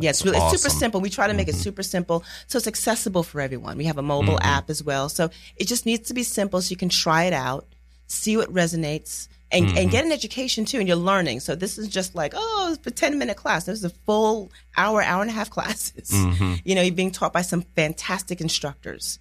[0.00, 0.68] yeah, it's really it's super.
[0.70, 0.78] Mm-hmm.
[0.78, 1.00] simple.
[1.00, 3.76] We try to make it super simple, so it's accessible for everyone.
[3.78, 4.46] We have a mobile Mm-hmm.
[4.58, 7.32] app as well, so it just needs to be simple, so you can try it
[7.32, 7.66] out,
[8.06, 9.78] see what resonates, and, Mm-hmm.
[9.78, 10.78] and get an education too.
[10.78, 11.40] And you're learning.
[11.40, 13.64] So this is just like oh, it's a ten minute class.
[13.64, 16.08] This is a full hour, hour and a half classes.
[16.10, 16.54] Mm-hmm.
[16.64, 19.18] You know, you're being taught by some fantastic instructors.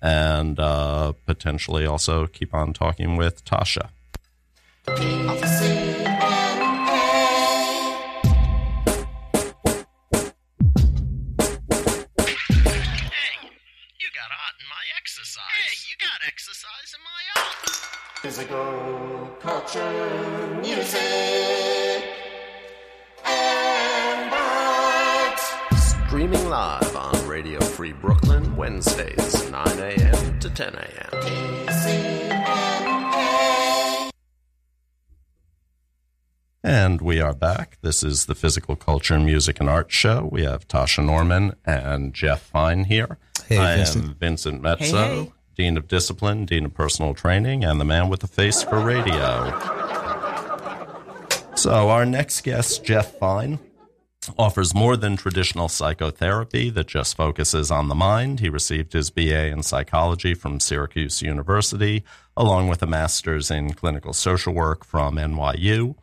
[0.00, 3.88] and uh, potentially also keep on talking with Tasha.
[18.22, 22.04] Physical culture, music,
[23.24, 25.40] and art.
[25.76, 30.38] Streaming live on Radio Free Brooklyn, Wednesdays, 9 a.m.
[30.38, 31.12] to 10 a.m.
[36.62, 37.78] And we are back.
[37.82, 40.28] This is the Physical Culture, Music, and Art Show.
[40.30, 43.18] We have Tasha Norman and Jeff Fine here.
[43.48, 44.04] Hey, I Vincent.
[44.04, 45.32] am Vincent Mezzo, Hey, hey.
[45.56, 49.50] Dean of Discipline, Dean of Personal Training, and the man with the face for radio.
[51.54, 53.58] So, our next guest, Jeff Fine,
[54.38, 58.40] offers more than traditional psychotherapy that just focuses on the mind.
[58.40, 62.04] He received his BA in psychology from Syracuse University,
[62.36, 65.96] along with a master's in clinical social work from NYU.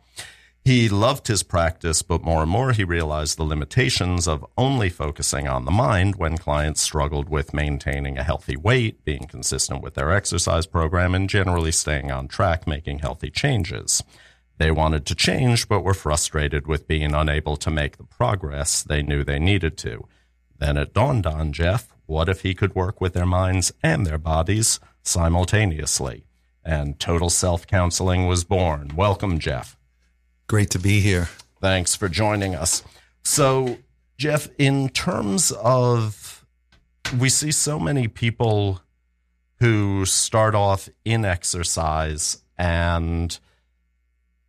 [0.64, 5.48] He loved his practice, but more and more he realized the limitations of only focusing
[5.48, 10.12] on the mind when clients struggled with maintaining a healthy weight, being consistent with their
[10.12, 14.02] exercise program, and generally staying on track, making healthy changes.
[14.58, 19.02] They wanted to change, but were frustrated with being unable to make the progress they
[19.02, 20.06] knew they needed to.
[20.58, 24.18] Then it dawned on Jeff what if he could work with their minds and their
[24.18, 26.24] bodies simultaneously?
[26.64, 28.90] And total self counseling was born.
[28.96, 29.76] Welcome, Jeff.
[30.50, 31.28] Great to be here.
[31.60, 32.82] Thanks for joining us.
[33.22, 33.78] So,
[34.18, 36.44] Jeff, in terms of,
[37.16, 38.80] we see so many people
[39.60, 43.38] who start off in exercise and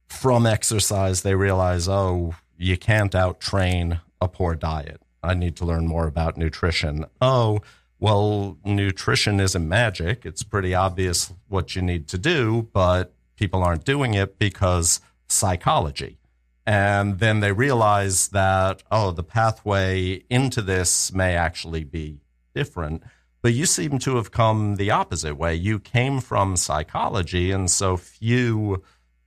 [0.07, 5.03] from exercise they realize, oh, you can't out train a poor diet.
[5.21, 7.05] I need to learn more about nutrition.
[7.21, 7.59] Oh,
[7.99, 10.25] well, nutrition isn't magic.
[10.25, 14.99] It's pretty obvious what you need to do, but people aren't doing it because
[15.31, 16.17] psychology.
[16.65, 22.21] And then they realize that, oh, the pathway into this may actually be
[22.53, 23.03] different.
[23.41, 25.55] But you seem to have come the opposite way.
[25.55, 28.83] You came from psychology, and so few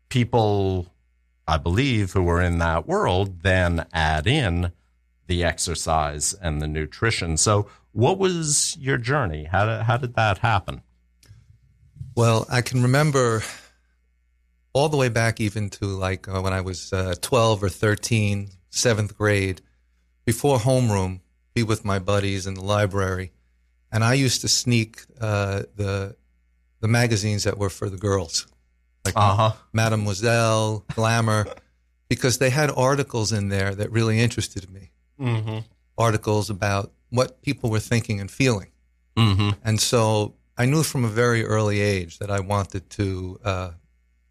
[0.08, 0.86] people,
[1.48, 4.70] I believe, who were in that world then add in
[5.26, 7.36] the exercise and the nutrition.
[7.36, 9.44] So, what was your journey?
[9.44, 10.82] How did, how did that happen?
[12.16, 13.42] Well, I can remember
[14.74, 18.50] all the way back even to like uh, when I was uh, 12 or 13,
[18.70, 19.62] seventh grade,
[20.26, 21.20] before homeroom,
[21.54, 23.32] be with my buddies in the library.
[23.92, 26.16] And I used to sneak uh, the
[26.80, 28.46] the magazines that were for the girls,
[29.04, 29.52] like Uh huh.
[29.72, 31.46] Mademoiselle, Glamour,
[32.08, 34.90] because they had articles in there that really interested me.
[35.18, 35.58] Mm-hmm.
[35.96, 38.72] Articles about what people were thinking and feeling.
[39.16, 39.50] Mm-hmm.
[39.64, 43.70] And so I knew from a very early age that I wanted to uh,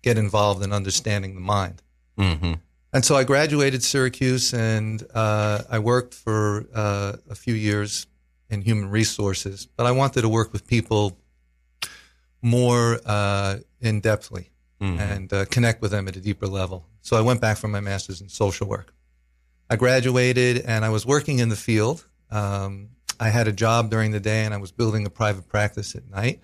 [0.04, 1.82] get involved in understanding the mind.
[2.20, 2.54] Mm-hmm.
[2.94, 8.06] And so I graduated Syracuse and uh, I worked for uh, a few years
[8.52, 11.18] in human resources, but I wanted to work with people
[12.42, 14.48] more uh, in depthly
[14.82, 15.00] Mhm.
[15.00, 16.86] and uh, connect with them at a deeper level.
[17.02, 18.94] So I went back for my master's in social work.
[19.70, 22.06] I graduated and I was working in the field.
[22.30, 22.90] Um,
[23.20, 26.10] I had a job during the day and I was building a private practice at
[26.10, 26.42] night.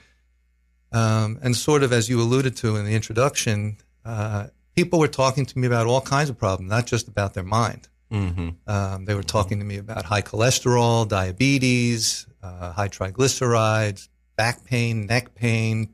[0.91, 5.45] Um, and sort of as you alluded to in the introduction, uh, people were talking
[5.45, 7.87] to me about all kinds of problems, not just about their mind.
[8.11, 8.49] Mm-hmm.
[8.67, 15.05] Um, they were talking to me about high cholesterol, diabetes, uh, high triglycerides, back pain,
[15.05, 15.89] neck pain,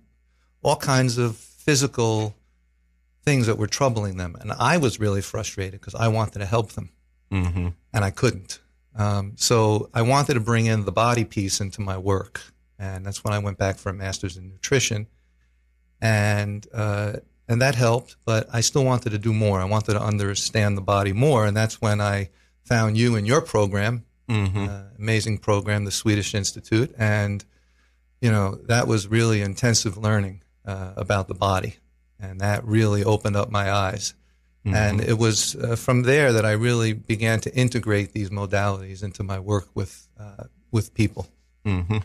[0.62, 2.36] all kinds of physical
[3.24, 4.38] things that were troubling them.
[4.40, 6.90] And I was really frustrated because I wanted to help them
[7.32, 7.70] Mm-hmm.
[7.92, 8.60] and I couldn't.
[8.96, 12.42] Um, so I wanted to bring in the body piece into my work.
[12.78, 15.08] And that's when I went back for a master's in nutrition.
[16.02, 17.14] And, uh,
[17.48, 19.62] and that helped, but I still wanted to do more.
[19.62, 21.46] I wanted to understand the body more.
[21.46, 22.30] And that's when I
[22.64, 24.68] found you and your program, Mm-hmm.
[24.68, 26.92] uh, amazing program, the Swedish Institute.
[26.98, 27.46] And,
[28.22, 31.76] you know, that was really intensive learning uh, about the body.
[32.20, 34.16] And that really opened up my eyes.
[34.68, 39.22] And it was uh, from there that I really began to integrate these modalities into
[39.22, 41.28] my work with, uh, with people.
[41.64, 41.98] hmm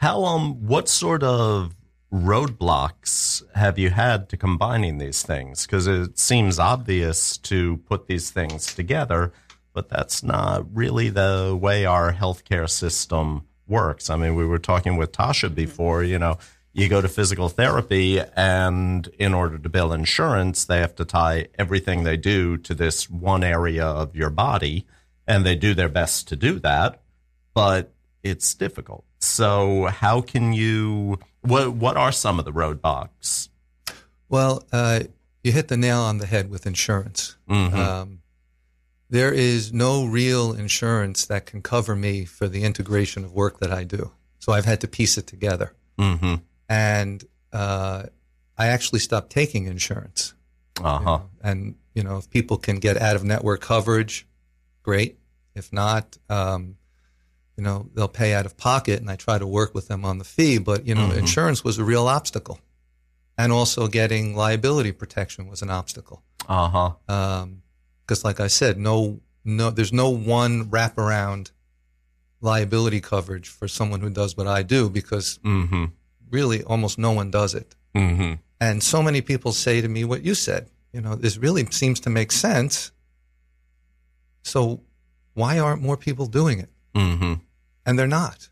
[0.00, 1.76] How um what sort of
[2.10, 5.66] roadblocks have you had to combining these things?
[5.66, 9.30] Because it seems obvious to put these things together,
[9.74, 14.08] but that's not really the way our healthcare system works.
[14.08, 16.38] I mean, we were talking with Tasha before, you know,
[16.72, 21.48] you go to physical therapy and in order to bill insurance, they have to tie
[21.58, 24.86] everything they do to this one area of your body
[25.26, 27.02] and they do their best to do that,
[27.52, 27.92] but
[28.22, 29.04] it's difficult.
[29.20, 33.48] So how can you what what are some of the roadblocks?
[34.28, 35.00] Well, uh,
[35.42, 37.36] you hit the nail on the head with insurance.
[37.48, 37.74] Mhm.
[37.74, 38.20] Um,
[39.10, 43.72] there is no real insurance that can cover me for the integration of work that
[43.72, 44.12] I do.
[44.38, 45.74] So I've had to piece it together.
[45.98, 46.36] Mm-hmm.
[46.68, 48.04] And uh,
[48.56, 50.34] I actually stopped taking insurance.
[50.82, 51.20] Uh-huh.
[51.42, 54.26] And, you know, if people can get out of network coverage,
[54.84, 55.18] great.
[55.56, 56.76] If not, um,
[57.60, 60.16] you know, they'll pay out of pocket and I try to work with them on
[60.16, 60.56] the fee.
[60.56, 61.18] But, you know, Mhm.
[61.18, 62.58] insurance was a real obstacle.
[63.36, 66.22] And also getting liability protection was an obstacle.
[66.48, 66.92] Uh-huh.
[68.06, 71.50] Because, like I said, no, no, there's no one wraparound
[72.40, 75.84] liability coverage for someone who does what I do because Mm-hmm.
[76.30, 77.76] really almost no one does it.
[77.94, 78.36] Mm-hmm.
[78.58, 80.70] And so many people say to me what you said.
[80.94, 82.90] You know, this really seems to make sense.
[84.44, 84.80] So
[85.34, 86.70] why aren't more people doing it?
[86.94, 87.34] Mm-hmm.
[87.86, 88.48] And they're not.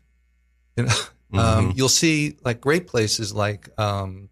[0.75, 0.93] You know,
[1.39, 4.29] um, you'll see like great places like um,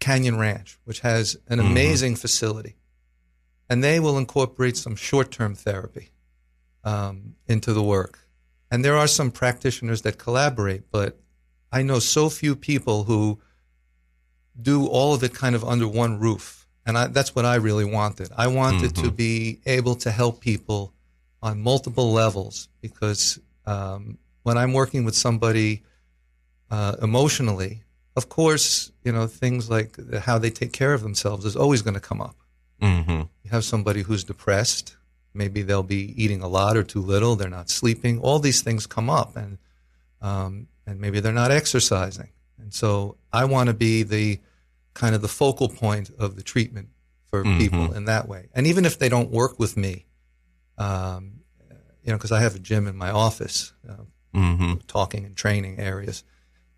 [0.00, 2.76] Canyon Ranch, which has an amazing facility,
[3.68, 6.10] and they will incorporate some short-term therapy
[6.84, 8.20] um, into the work.
[8.70, 11.18] And there are some practitioners that collaborate, but
[11.72, 13.40] I know so few people who
[14.60, 16.66] do all of it kind of under one roof.
[16.84, 18.30] And I, that's what I really wanted.
[18.36, 20.94] I wanted to be able to help people
[21.42, 23.38] on multiple levels because
[23.68, 25.82] um, when I'm working with somebody
[26.70, 27.82] uh, emotionally,
[28.16, 31.94] of course, you know, things like how they take care of themselves is always going
[31.94, 32.36] to come up.
[32.80, 33.22] Mm-hmm.
[33.42, 34.96] You have somebody who's depressed.
[35.34, 37.36] Maybe they'll be eating a lot or too little.
[37.36, 38.20] They're not sleeping.
[38.20, 39.58] All these things come up, and
[40.22, 42.30] um, and maybe they're not exercising.
[42.58, 44.40] And so I want to be the
[44.94, 46.88] kind of the focal point of the treatment
[47.30, 48.48] for people in that way.
[48.54, 50.06] And even if they don't work with me,
[50.78, 51.40] um,
[52.08, 54.04] you know, because I have a gym in my office, uh,
[54.34, 54.74] Mm-hmm.
[54.86, 56.24] talking and training areas.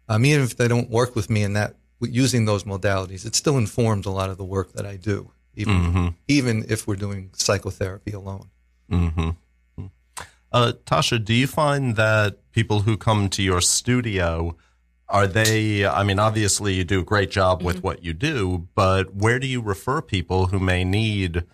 [0.08, 3.56] Um, even if they don't work with me in that using those modalities, it still
[3.58, 6.08] informs a lot of the work that I do, even Mm-hmm.
[6.26, 8.50] even if we're doing psychotherapy alone.
[8.90, 9.30] Mm-hmm.
[10.52, 14.56] Uh, Tasha, do you find that people who come to your studio
[15.08, 15.84] are they?
[15.86, 19.46] I mean, obviously you do a great job with what you do, but where do
[19.46, 21.44] you refer people who may need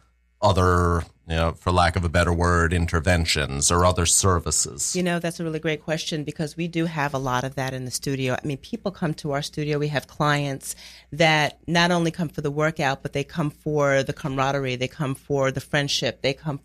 [0.46, 4.94] other, you know, for lack of a better word, interventions or other services?
[4.94, 7.74] You know, that's a really great question because we do have a lot of that
[7.74, 8.34] in the studio.
[8.34, 9.78] I mean, people come to our studio.
[9.78, 10.76] We have clients
[11.10, 14.76] that not only come for the workout, but they come for the camaraderie.
[14.76, 16.22] They come for the friendship.
[16.22, 16.60] They come,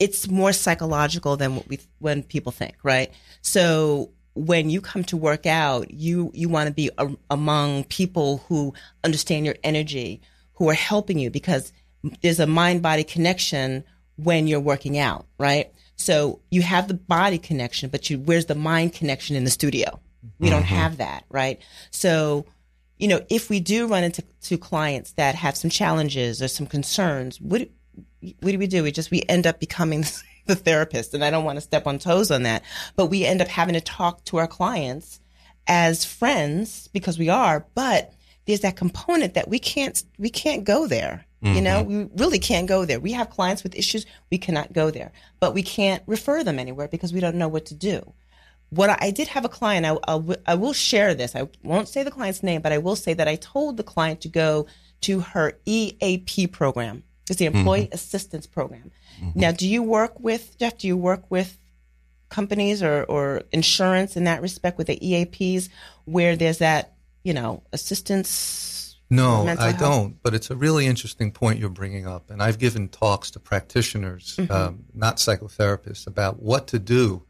[0.00, 3.12] it's more psychological than what we, when people think, right?
[3.42, 8.38] So when you come to work out, you, you want to be a, among people
[8.48, 8.74] who
[9.04, 10.20] understand your energy,
[10.54, 11.72] who are helping you because
[12.22, 13.84] there's a mind body connection
[14.16, 15.72] when you're working out, right?
[15.96, 20.00] So you have the body connection, but you, where's the mind connection in the studio?
[20.38, 20.74] We don't mm-hmm.
[20.74, 21.60] have that, right?
[21.90, 22.46] So,
[22.98, 26.66] you know, if we do run into to clients that have some challenges or some
[26.66, 27.68] concerns, what,
[28.40, 28.82] what do we do?
[28.82, 30.04] We just, we end up becoming
[30.46, 31.14] the therapist.
[31.14, 32.62] And I don't want to step on toes on that,
[32.96, 35.20] but we end up having to talk to our clients
[35.66, 38.12] as friends because we are, but
[38.46, 41.26] there's that component that we can't, we can't go there.
[41.40, 41.98] You know, mm-hmm.
[41.98, 42.98] we really can't go there.
[42.98, 44.06] We have clients with issues.
[44.30, 47.66] We cannot go there, but we can't refer them anywhere because we don't know what
[47.66, 48.12] to do.
[48.70, 51.36] What I, I did have a client, I, I, w- I will share this.
[51.36, 54.20] I won't say the client's name, but I will say that I told the client
[54.22, 54.66] to go
[55.02, 57.04] to her EAP program.
[57.30, 57.58] It's the mm-hmm.
[57.58, 58.90] Employee Assistance Program.
[59.20, 59.38] Mm-hmm.
[59.38, 61.56] Now, do you work with, Jeff, do you work with
[62.30, 65.68] companies or, or insurance in that respect with the EAPs
[66.04, 69.78] where there's that, you know, assistance No, I health?
[69.78, 70.22] don't.
[70.22, 72.30] But it's a really interesting point you're bringing up.
[72.30, 74.52] And I've given talks to practitioners, Mm-hmm.
[74.52, 77.22] um, not psychotherapists, about what to do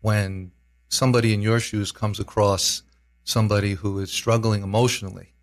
[0.00, 0.52] when
[0.88, 2.82] somebody in your shoes comes across
[3.24, 5.34] somebody who is struggling emotionally.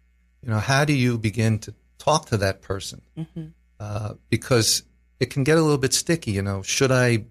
[0.41, 3.01] You know, how do you begin to talk to that person?
[3.17, 3.45] Mm-hmm.
[3.79, 4.83] Uh, because
[5.19, 6.31] it can get a little bit sticky.
[6.31, 7.25] You know, should I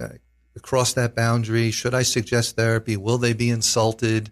[0.00, 0.08] uh,
[0.62, 1.70] cross that boundary?
[1.70, 2.96] Should I suggest therapy?
[2.96, 4.30] Will they be insulted?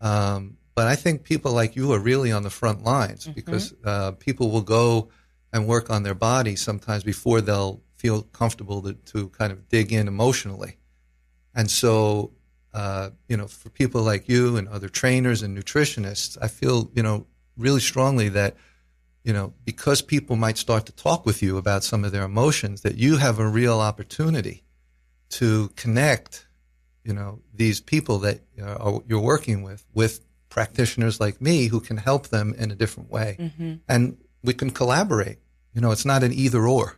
[0.00, 4.12] Um, but I think people like you are really on the front lines because uh,
[4.12, 5.08] people will go
[5.52, 9.92] and work on their body sometimes before they'll feel comfortable to, to kind of dig
[9.92, 10.76] in emotionally.
[11.54, 12.32] And so,
[12.72, 17.02] uh, you know, for people like you and other trainers and nutritionists, I feel, you
[17.02, 18.56] know, really strongly that,
[19.22, 22.82] you know, because people might start to talk with you about some of their emotions,
[22.82, 24.64] that you have a real opportunity
[25.30, 26.48] to connect,
[27.04, 30.20] you know, these people that uh, are, you're working with, with
[30.54, 33.36] practitioners like me who can help them in a different way.
[33.40, 33.74] Mm-hmm.
[33.88, 35.38] And we can collaborate.
[35.74, 36.96] You know, it's not an either or.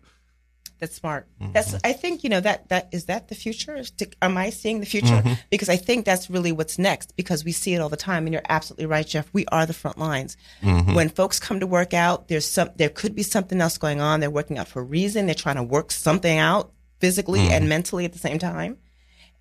[0.79, 1.27] That's smart.
[1.41, 1.53] Mm-hmm.
[1.53, 3.83] That's I think you know that that is that the future.
[3.83, 5.07] To, am I seeing the future?
[5.07, 5.33] Mm-hmm.
[5.49, 7.17] Because I think that's really what's next.
[7.17, 9.27] Because we see it all the time, and you're absolutely right, Jeff.
[9.33, 10.37] We are the front lines.
[10.61, 10.93] Mm-hmm.
[10.93, 14.21] When folks come to work out, there's some there could be something else going on.
[14.21, 15.25] They're working out for a reason.
[15.25, 18.77] They're trying to work something out physically and mentally at the same time.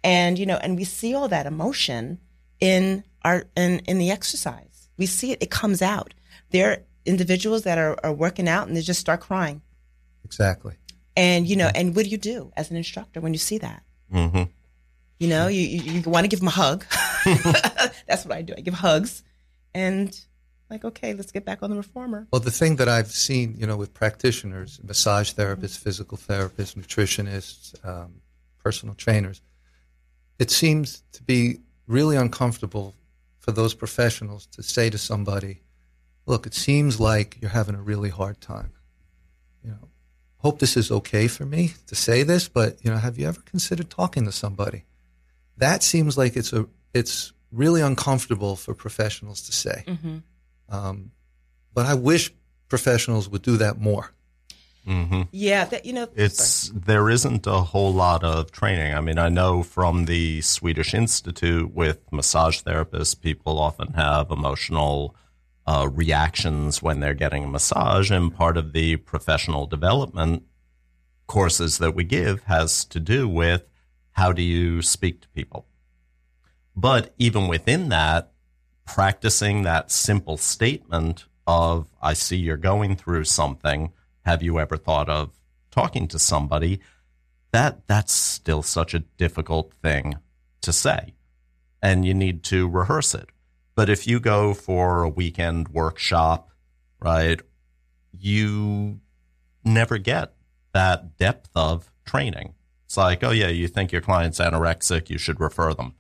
[0.05, 2.19] And you know, and we see all that emotion
[2.61, 4.87] in our in in the exercise.
[4.97, 5.43] We see it.
[5.43, 6.13] It comes out.
[6.51, 9.61] There are individuals that are, are working out and they just start crying.
[10.23, 10.75] Exactly.
[11.17, 13.83] And you know, and what do you do as an instructor when you see that?
[14.11, 14.43] hmm
[15.19, 16.85] You know, you you, you want to give them a hug.
[18.07, 18.53] That's what I do.
[18.55, 19.23] I give hugs,
[19.73, 20.17] and
[20.69, 22.27] like, okay, let's get back on the reformer.
[22.31, 27.73] Well, the thing that I've seen, you know, with practitioners, massage therapists, physical therapists, nutritionists,
[27.87, 28.21] um,
[28.63, 29.41] personal trainers,
[30.37, 32.93] it seems to be really uncomfortable
[33.45, 35.61] for those professionals to say to somebody,
[36.25, 38.71] "Look, it seems like you're having a really hard time.
[39.63, 39.89] You know,
[40.37, 43.41] hope this is okay for me to say this, but you know, have you ever
[43.41, 44.85] considered talking to somebody?"
[45.57, 49.83] That seems like it's a it's really uncomfortable for professionals to say.
[50.69, 51.11] Um,
[51.71, 52.33] but I wish
[52.67, 54.11] professionals would do that more.
[54.85, 58.93] Hmm Yeah, that you know, It's there isn't a whole lot of training.
[58.93, 65.15] I mean, I know from the Swedish Institute with massage therapists, people often have emotional
[65.65, 70.43] uh, reactions when they're getting a massage, and part of the professional development
[71.27, 73.63] courses that we give has to do with
[74.11, 75.65] how do you speak to people.
[76.75, 78.31] But even within that,
[78.85, 83.91] practicing that simple statement of, I see you're going through something.
[84.25, 85.31] Have you ever thought of
[85.69, 86.79] talking to somebody?
[87.51, 90.15] That that's still such a difficult thing
[90.61, 91.13] to say.
[91.81, 93.29] And you need to rehearse it.
[93.75, 96.49] But if you go for a weekend workshop,
[96.99, 97.39] right,
[98.11, 98.99] you
[99.63, 100.33] never get
[100.73, 102.55] that depth of training.
[102.85, 105.93] It's like, oh yeah, you think your client's anorexic, you should refer them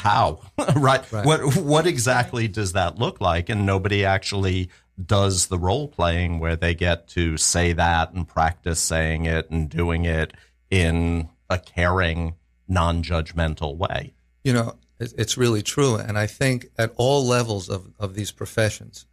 [0.00, 0.40] how
[0.76, 1.10] right?
[1.12, 1.26] Right.
[1.26, 4.70] what what exactly does that look like and nobody actually
[5.06, 9.68] does the role playing where they get to say that and practice saying it and
[9.68, 10.32] doing it
[10.70, 12.34] in a caring
[12.68, 14.12] non-judgmental way
[14.44, 15.96] You know, it's really true.
[15.96, 19.06] And I think at all levels of, of these professions,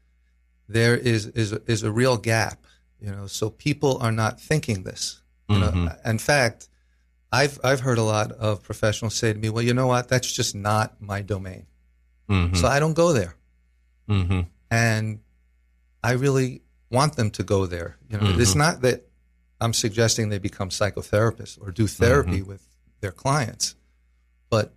[0.68, 2.66] there is, is, is a real gap,
[3.00, 5.22] you know, so people are not thinking this.
[5.50, 6.68] You know, in fact,
[7.32, 10.10] I've, I've heard a lot of professionals say to me, well, you know what?
[10.10, 11.68] That's just not my domain.
[12.30, 12.56] mm-hmm.
[12.56, 13.36] So I don't go there.
[14.10, 14.42] Mm-hmm.
[14.72, 15.20] and
[16.08, 17.98] I really want them to go there.
[18.10, 18.60] You know, it's mm-hmm.
[18.60, 19.10] not that
[19.60, 22.48] I'm suggesting they become psychotherapists or do therapy mm-hmm.
[22.48, 22.66] with
[23.02, 23.76] their clients,
[24.50, 24.74] but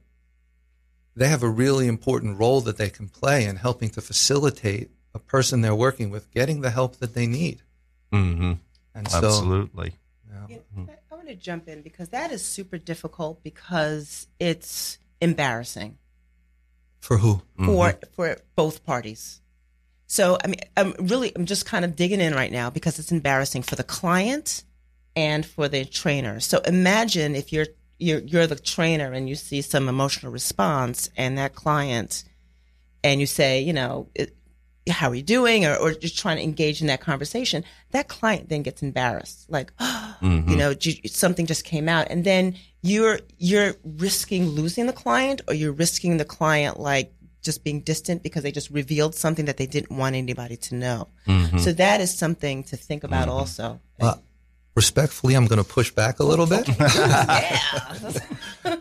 [1.15, 5.21] they have a really important role that they can play in helping to facilitate a
[5.21, 7.63] person they're working with getting the help that they need.
[8.13, 8.55] Mm-hmm.
[8.97, 9.95] And so, absolutely
[10.29, 10.91] Yeah, mm-hmm.
[10.91, 15.97] I- I want to jump in because that is super difficult because it's embarrassing
[16.99, 17.43] for who?
[17.57, 19.41] for for both parties.
[20.11, 23.13] So I mean, I'm really I'm just kind of digging in right now because it's
[23.13, 24.65] embarrassing for the client
[25.15, 26.41] and for the trainer.
[26.41, 27.69] So imagine if you're
[28.01, 32.25] you're you're the trainer and you see some emotional response and that client
[33.05, 34.35] and you say, you know, it,
[34.89, 35.65] how are you doing?
[35.65, 39.49] or, or just trying to engage in that conversation that client then gets embarrassed.
[39.49, 40.57] Like you mm-hmm.
[40.57, 40.75] know
[41.07, 42.09] something just came out.
[42.11, 47.65] And then you're you're risking losing the client or you're risking the client like just
[47.65, 51.09] being distant because they just revealed something that they didn't want anybody to know
[51.59, 54.15] so that is something to think about also Uh,
[54.77, 56.67] respectfully, I'm going to push back a little bit.
[56.79, 57.61] yeah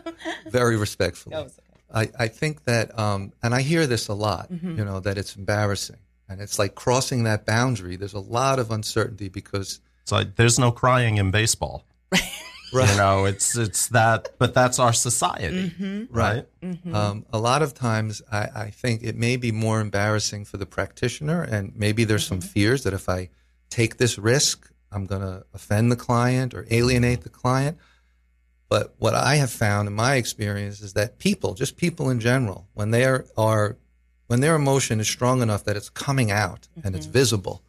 [0.50, 1.34] Very respectfully.
[1.34, 1.58] That was
[1.92, 2.10] okay.
[2.18, 4.78] I, I think that, um, and I hear this a lot, Mm-hmm.
[4.78, 5.98] you know, that it's embarrassing.
[6.28, 7.96] And it's like crossing that boundary.
[7.96, 11.84] There's a lot of uncertainty because, It's like there's no crying in baseball.
[12.72, 16.14] right, You know, it's it's that, but that's our society, Mm-hmm.
[16.14, 16.46] right?
[16.94, 20.66] um, a lot of times I, I think it may be more embarrassing for the
[20.66, 21.42] practitioner.
[21.42, 23.30] And maybe there's some fears that if I
[23.70, 27.78] take this risk, I'm going to offend the client or alienate the client.
[28.68, 32.68] But what I have found in my experience is that people, just people in general,
[32.74, 33.76] when they are, are
[34.28, 37.62] when their emotion is strong enough that it's coming out and it's visible,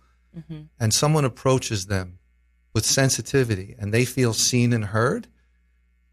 [0.79, 2.19] and someone approaches them
[2.73, 5.27] with sensitivity and they feel seen and heard,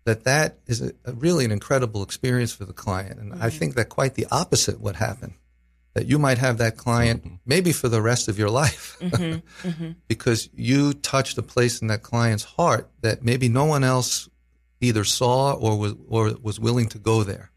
[0.04, 3.20] that that is a, a really an incredible experience for the client.
[3.20, 3.48] And I mm-hmm.
[3.50, 5.34] think that quite the opposite would happen.
[5.94, 7.34] That you might have that client mm-hmm.
[7.44, 9.90] maybe for the rest of your life mm-hmm.
[10.08, 14.28] because you touched a place in that client's heart that maybe no one else
[14.80, 17.50] either saw or was or was willing to go there.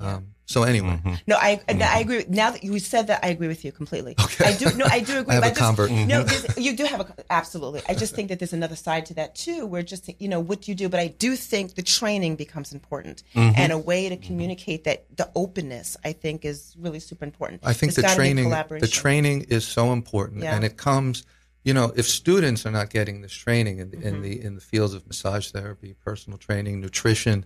[0.00, 1.14] Um, so anyway, mm-hmm.
[1.26, 2.00] No, I no, I mm-hmm.
[2.00, 2.24] agree.
[2.26, 4.14] Now that you said that, I agree with you completely.
[4.18, 4.46] Okay.
[4.46, 4.74] I do.
[4.78, 5.32] No, I do agree.
[5.32, 5.90] I have but a just- convert.
[5.90, 6.60] No, mm-hmm.
[6.60, 7.82] you do have a absolutely.
[7.86, 10.62] I just think that there's another side to that too, where just you know what
[10.62, 10.88] do you do.
[10.88, 15.30] But I do think the training becomes important, and a way to communicate that the
[15.34, 17.60] openness, I think, is really super important.
[17.62, 20.56] I think There's the training the training is so important, Yeah.
[20.56, 21.24] and it comes.
[21.64, 24.06] You know, if students are not getting this training in, Mm-hmm.
[24.06, 27.44] in the in the fields of massage therapy, personal training, nutrition,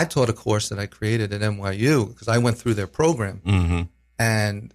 [0.00, 3.40] I taught a course that I created at NYU because I went through their program,
[3.44, 3.82] Mm-hmm.
[4.18, 4.74] and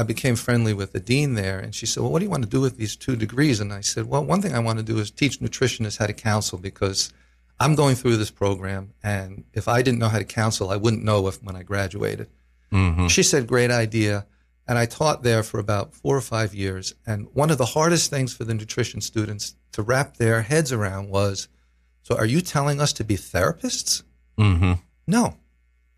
[0.00, 1.58] I became friendly with the dean there.
[1.58, 3.72] And she said, "Well, what do you want to do with these two degrees?" And
[3.72, 6.58] I said, "Well, one thing I want to do is teach nutritionists how to counsel
[6.58, 7.12] because
[7.60, 11.02] I'm going through this program, and if I didn't know how to counsel, I wouldn't
[11.10, 12.28] know if when I graduated."
[13.08, 14.26] She said, "Great idea."
[14.68, 16.94] And I taught there for about four or five years.
[17.06, 21.08] And one of the hardest things for the nutrition students to wrap their heads around
[21.08, 21.48] was,
[22.02, 24.02] "So, are you telling us to be therapists?"
[24.38, 24.72] Mm-hmm.
[25.06, 25.36] No,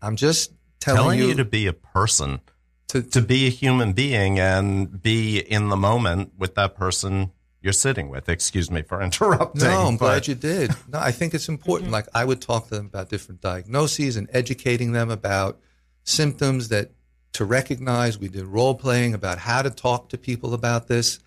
[0.01, 2.41] I'm just telling, Telling you, you to be a person,
[2.89, 7.31] to, to be a human being, and be in the moment with that person
[7.61, 8.27] you're sitting with.
[8.27, 9.63] Excuse me for interrupting.
[9.63, 10.71] No, I'm but- glad you did.
[10.87, 11.91] No, I think it's important.
[11.91, 15.59] Like I would talk to them about different diagnoses and educating them about
[16.03, 16.91] symptoms that
[17.33, 18.17] to recognize.
[18.17, 21.19] We did role playing about how to talk to people about this,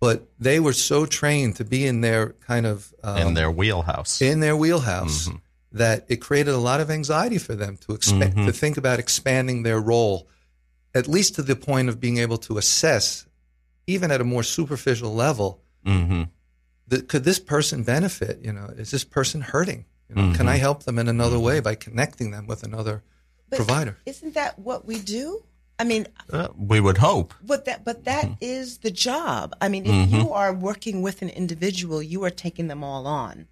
[0.00, 4.20] but they were so trained to be in their kind of um, in their wheelhouse.
[4.20, 5.30] in their wheelhouse
[5.72, 9.62] that it created a lot of anxiety for them to expand to think about expanding
[9.62, 10.28] their role,
[10.94, 13.26] at least to the point of being able to assess,
[13.86, 16.24] even at a more superficial level, mm-hmm.
[16.90, 18.40] th- could this person benefit?
[18.42, 19.84] You know, is this person hurting?
[20.08, 23.04] You know, Can I help them in another way by connecting them with another
[23.48, 23.96] But provider?
[24.06, 25.44] Isn't that what we do?
[25.78, 27.32] I mean, Uh, we would hope.
[27.42, 28.34] But that, but that Mm-hmm.
[28.40, 29.54] is the job.
[29.60, 33.46] I mean, if you are working with an individual, you are taking them all on.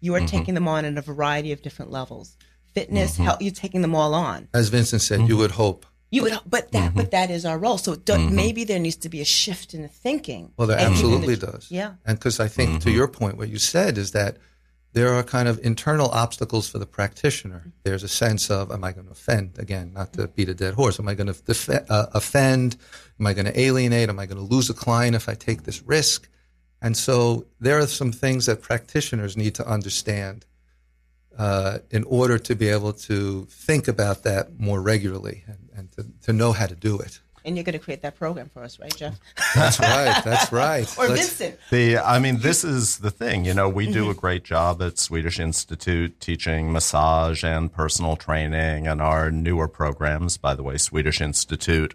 [0.00, 0.26] You are Mm-hmm.
[0.26, 2.36] taking them on in a variety of different levels.
[2.74, 4.48] Fitness, health, you're taking them all on.
[4.52, 5.86] As Vincent said, you would hope.
[6.10, 7.78] You would, but that, but that is our role.
[7.78, 10.52] So don't, maybe there needs to be a shift in the thinking.
[10.56, 11.70] Well, there And even the- absolutely does.
[11.70, 11.94] Yeah.
[12.04, 14.36] And because I think to your point, what you said is that
[14.92, 17.72] there are kind of internal obstacles for the practitioner.
[17.82, 19.58] There's a sense of, am I going to offend?
[19.58, 21.00] Again, not to beat a dead horse.
[21.00, 22.76] Am I going to def- uh, offend?
[23.18, 24.08] Am I going to alienate?
[24.08, 26.28] Am I going to lose a client if I take this risk?
[26.84, 30.44] And so there are some things that practitioners need to understand
[31.38, 36.06] uh, in order to be able to think about that more regularly and, and to,
[36.26, 37.20] to know how to do it.
[37.46, 39.18] And you're going to create that program for us, right, Jeff?
[39.54, 40.22] That's right.
[40.24, 40.98] That's right.
[40.98, 41.58] or Let's- Vincent.
[41.70, 43.46] The, I mean, this is the thing.
[43.46, 48.86] You know, we do a great job at Swedish Institute teaching massage and personal training
[48.86, 50.36] and our newer programs.
[50.36, 51.94] By the way, Swedish Institute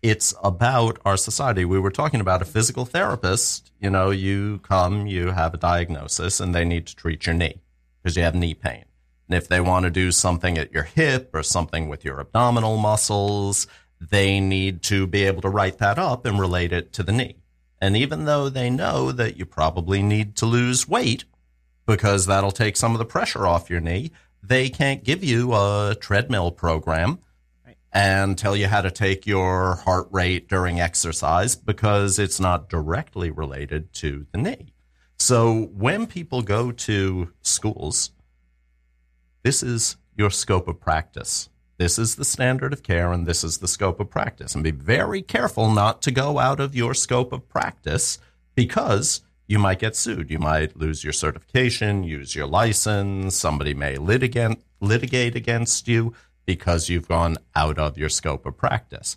[0.00, 1.64] It's about our society.
[1.64, 3.70] We were talking about a physical therapist.
[3.78, 7.61] You know, you come, you have a diagnosis, and they need to treat your knee
[8.02, 8.84] because you have knee pain.
[9.28, 12.76] And if they want to do something at your hip or something with your abdominal
[12.76, 13.66] muscles,
[14.00, 17.36] they need to be able to write that up and relate it to the knee.
[17.80, 21.24] And even though they know that you probably need to lose weight
[21.86, 25.96] because that'll take some of the pressure off your knee, they can't give you a
[25.98, 27.18] treadmill program
[27.92, 33.30] and tell you how to take your heart rate during exercise because it's not directly
[33.30, 34.71] related to the knee.
[35.22, 38.10] So when people go to schools,
[39.44, 41.48] this is your scope of practice.
[41.78, 44.56] This is the standard of care and this is the scope of practice.
[44.56, 48.18] And be very careful not to go out of your scope of practice
[48.56, 50.28] because you might get sued.
[50.28, 53.36] You might lose your certification, use your license.
[53.36, 56.14] Somebody may litigate, litigate against you
[56.46, 59.16] because you've gone out of your scope of practice.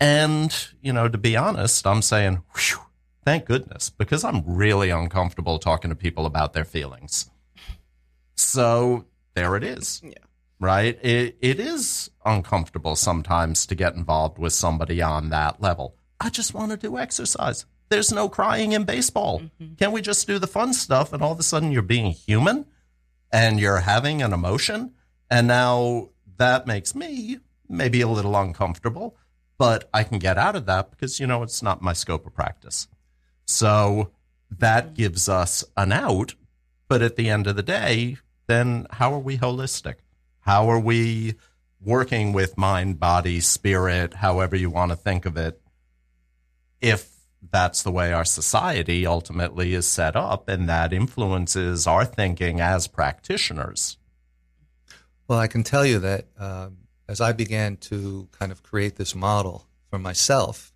[0.00, 2.85] And, you know, to be honest, I'm saying, whew,
[3.26, 7.28] thank goodness, because I'm really uncomfortable talking to people about their feelings.
[8.36, 9.04] So
[9.34, 10.00] there it is.
[10.02, 10.12] Yeah.
[10.58, 10.98] Right?
[11.04, 15.96] It, it is uncomfortable sometimes to get involved with somebody on that level.
[16.18, 17.66] I just want to do exercise.
[17.88, 19.40] There's no crying in baseball.
[19.40, 19.74] Mm-hmm.
[19.74, 21.12] Can we just do the fun stuff?
[21.12, 22.64] And all of a sudden you're being human
[23.30, 24.94] and you're having an emotion.
[25.30, 29.16] And now that makes me maybe a little uncomfortable,
[29.58, 32.34] but I can get out of that because, you know, it's not my scope of
[32.34, 32.88] practice.
[33.46, 34.10] So
[34.50, 36.34] that gives us an out.
[36.88, 39.96] But at the end of the day, then how are we holistic?
[40.40, 41.34] How are we
[41.80, 45.60] working with mind, body, spirit, however you want to think of it?
[46.80, 47.16] If
[47.50, 52.86] that's the way our society ultimately is set up and that influences our thinking as
[52.86, 53.98] practitioners.
[55.28, 56.78] Well, I can tell you that um,
[57.08, 60.72] as I began to kind of create this model for myself,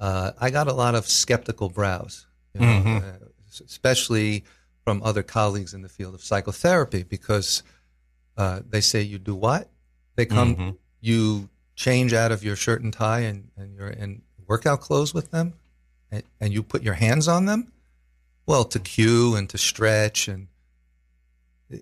[0.00, 3.26] uh, I got a lot of skeptical brows, you know, uh,
[3.64, 4.44] especially
[4.84, 7.62] from other colleagues in the field of psychotherapy, because
[8.36, 9.68] uh, they say, You do what?
[10.16, 14.80] They come, you change out of your shirt and tie and, and you're in workout
[14.80, 15.54] clothes with them,
[16.10, 17.72] and, and you put your hands on them?
[18.46, 20.48] Well, to cue and to stretch and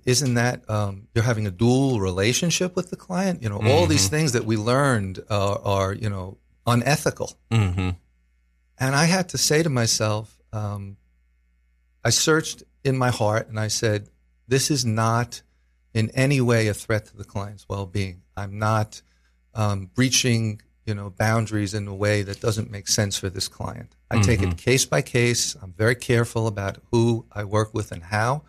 [0.05, 3.43] isn't that um, you're having a dual relationship with the client?
[3.43, 7.33] You know, all these things that we learned are, are you know unethical.
[7.51, 7.91] Mm-hmm.
[8.81, 10.97] And I had to say to myself, um,
[12.05, 14.09] I searched in my heart and I said,
[14.47, 15.43] this is not
[15.95, 18.23] in any way a threat to the client's well-being.
[18.37, 19.03] I'm not
[19.55, 23.97] um, breaching, you know, boundaries in a way that doesn't make sense for this client.
[24.11, 25.55] I take it case by case.
[25.61, 28.45] I'm very careful about who I work with and how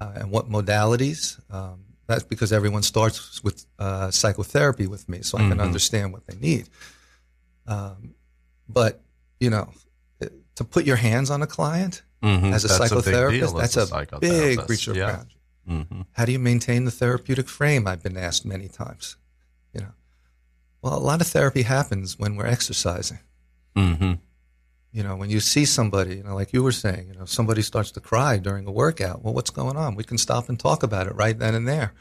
[0.00, 1.38] uh, and what modalities.
[1.52, 6.26] Um, that's because everyone starts with uh, psychotherapy with me, so I can understand what
[6.26, 6.68] they need.
[7.66, 8.14] Um,
[8.68, 9.02] but
[9.40, 9.70] you know,
[10.56, 12.52] to put your hands on a client Mhm.
[12.52, 13.82] as a That's psychotherapist, deal that's a
[14.12, 15.12] a, big breach of yeah.
[15.12, 15.34] boundary.
[15.68, 16.00] Mm-hmm.
[16.12, 17.86] How do you maintain the therapeutic frame?
[17.86, 19.16] I've been asked many times.
[19.72, 19.92] You know,
[20.82, 23.20] well, a lot of therapy happens when we're exercising.
[23.76, 24.14] Mm-hmm.
[24.90, 27.62] You know, when you see somebody, you know, like you were saying, you know, somebody
[27.62, 29.22] starts to cry during a workout.
[29.22, 29.94] Well, what's going on?
[29.94, 31.92] We can stop and talk about it right then and there.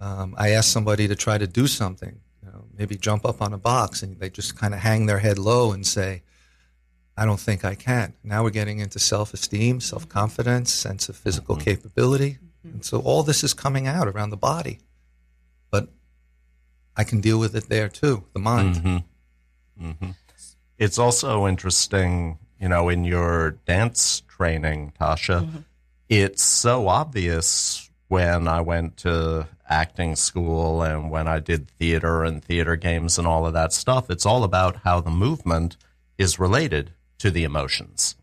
[0.00, 3.52] Um, I asked somebody to try to do something, you know, maybe jump up on
[3.52, 6.22] a box, and they just kind of hang their head low and say,
[7.16, 12.38] "I don't think I can." Now we're getting into self-esteem, self-confidence, sense of physical capability,
[12.62, 14.80] and so all this is coming out around the body.
[15.70, 15.88] But
[16.96, 18.76] I can deal with it there too, the mind.
[18.76, 19.86] Mm-hmm.
[19.86, 20.10] Mm-hmm.
[20.78, 25.64] It's also interesting, you know, in your dance training, Tasha,
[26.08, 32.44] it's so obvious when I went to acting school and when I did theater and
[32.44, 34.10] theater games and all of that stuff.
[34.10, 35.76] It's all about how the movement
[36.18, 38.16] is related to the emotions.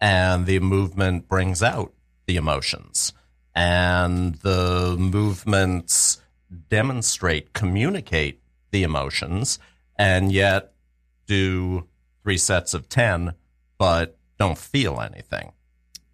[0.00, 1.92] And the movement brings out
[2.26, 3.12] the emotions.
[3.54, 6.20] And the movements
[6.68, 8.40] demonstrate, communicate
[8.70, 9.58] the emotions,
[9.98, 10.72] and yet
[11.26, 11.86] do
[12.22, 13.34] three sets of 10,
[13.78, 15.52] but don't feel anything.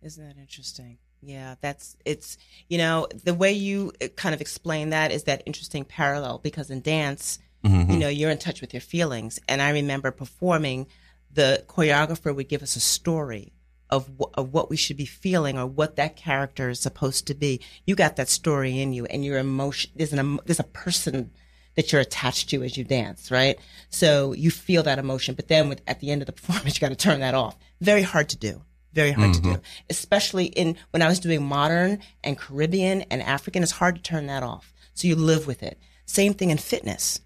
[0.03, 0.99] Isn't that interesting?
[1.25, 2.37] Yeah, that's it's
[2.69, 6.69] you know the way you uh, kind of explain that is that interesting parallel because
[6.69, 10.89] in dance, you know, you're in touch with your feelings, and I remember performing.
[11.33, 13.53] The choreographer would give us a story
[13.91, 17.35] of wh- of what we should be feeling or what that character is supposed to
[17.35, 17.61] be.
[17.87, 19.91] You got that story in you, and your emotion.
[19.95, 21.31] There's an there's a person
[21.77, 23.59] that you're attached to as you dance, right?
[23.89, 26.81] So you feel that emotion, but then with, at the end of the performance, you
[26.81, 27.57] got to turn that off.
[27.81, 28.63] Very hard to do.
[28.93, 29.55] Very hard to mm-hmm.
[29.55, 33.63] do, especially in when I was doing modern and Caribbean and African.
[33.63, 34.75] It's hard to turn that off.
[34.93, 35.79] So you live with it.
[36.05, 37.21] Same thing in fitness.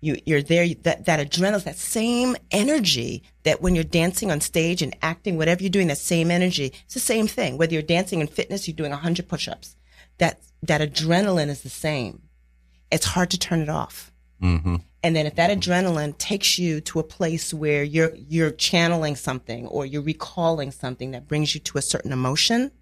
[0.00, 0.68] You, you're there.
[0.82, 5.62] That that adrenaline, that same energy that when you're dancing on stage and acting, whatever
[5.62, 6.72] you're doing, that same energy.
[6.84, 7.56] It's the same thing.
[7.56, 9.76] Whether you're dancing in fitness, you're doing 100 push-ups.
[10.18, 12.22] That that adrenaline is the same.
[12.90, 14.12] It's hard to turn it off.
[14.42, 14.76] Mm-hmm.
[15.02, 19.66] And then if that adrenaline takes you to a place where you're you're channeling something
[19.68, 22.72] or you're recalling something that brings you to a certain emotion,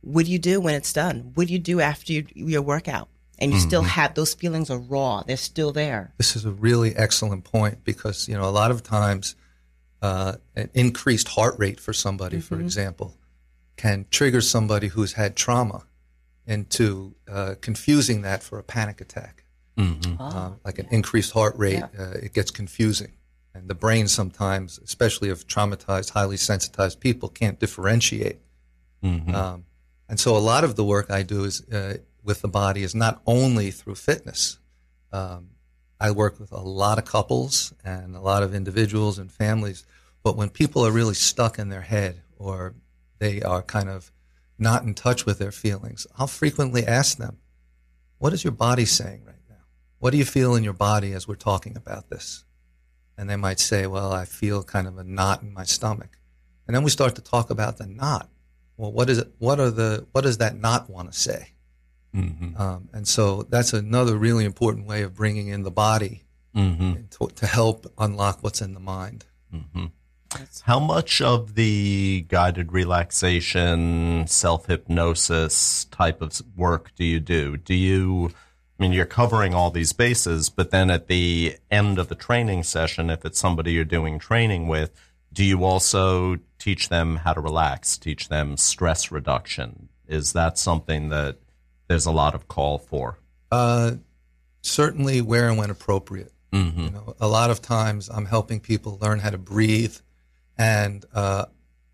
[0.00, 1.30] what do you do when it's done?
[1.34, 3.08] What do you do after you, your workout?
[3.42, 5.22] And you still have those feelings are raw.
[5.22, 6.14] They're still there.
[6.16, 9.34] This is a really excellent point because you know a lot of times
[10.00, 13.16] uh, an increased heart rate for somebody, for example,
[13.76, 15.84] can trigger somebody who's had trauma
[16.46, 19.44] into uh, confusing that for a panic attack.
[19.76, 20.20] Mm-hmm.
[20.20, 23.12] Uh, like an increased heart rate, uh, it gets confusing.
[23.54, 28.38] And the brain sometimes, especially of traumatized, highly sensitized people, can't differentiate.
[29.34, 29.64] Um,
[30.08, 32.94] and so a lot of the work I do is uh, with the body is
[32.94, 34.58] not only through fitness.
[35.12, 35.50] Um,
[36.00, 39.84] I work with a lot of couples and a lot of individuals and families,
[40.22, 42.74] but when people are really stuck in their head or
[43.18, 44.10] they are kind of
[44.58, 47.38] not in touch with their feelings, I'll frequently ask them,
[48.18, 49.64] "What is your body saying right now?
[49.98, 52.44] What do you feel in your body as we're talking about this?"
[53.16, 56.18] And they might say, "Well, I feel kind of a knot in my stomach."
[56.66, 58.28] And then we start to talk about the knot.
[58.76, 59.32] Well, what is it?
[59.38, 60.06] What are the?
[60.12, 61.51] What does that knot want to say?
[62.14, 62.60] Mm-hmm.
[62.60, 66.94] Um, and so that's another really important way of bringing in the body mm-hmm.
[67.10, 69.24] to, to help unlock what's in the mind.
[69.52, 69.86] Mm-hmm.
[70.62, 77.56] How much of the guided relaxation, self hypnosis type of work do you do?
[77.58, 78.32] Do you,
[78.78, 82.62] I mean, you're covering all these bases, but then at the end of the training
[82.62, 84.90] session, if it's somebody you're doing training with,
[85.32, 89.88] do you also teach them how to relax, teach them stress reduction?
[90.06, 91.36] Is that something that
[91.88, 93.18] there's a lot of call for?
[93.50, 93.92] Uh,
[94.62, 96.32] certainly, where and when appropriate.
[96.54, 99.96] You know, a lot of times I'm helping people learn how to breathe,
[100.58, 101.46] and uh,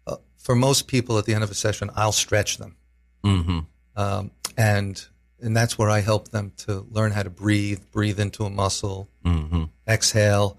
[0.04, 2.76] uh, for most people, at the end of a session, I'll stretch them,
[3.24, 3.60] Mm-hmm.
[3.96, 5.04] um, and
[5.40, 9.08] and that's where I help them to learn how to breathe, breathe into a muscle,
[9.24, 9.64] Mm-hmm.
[9.86, 10.58] exhale,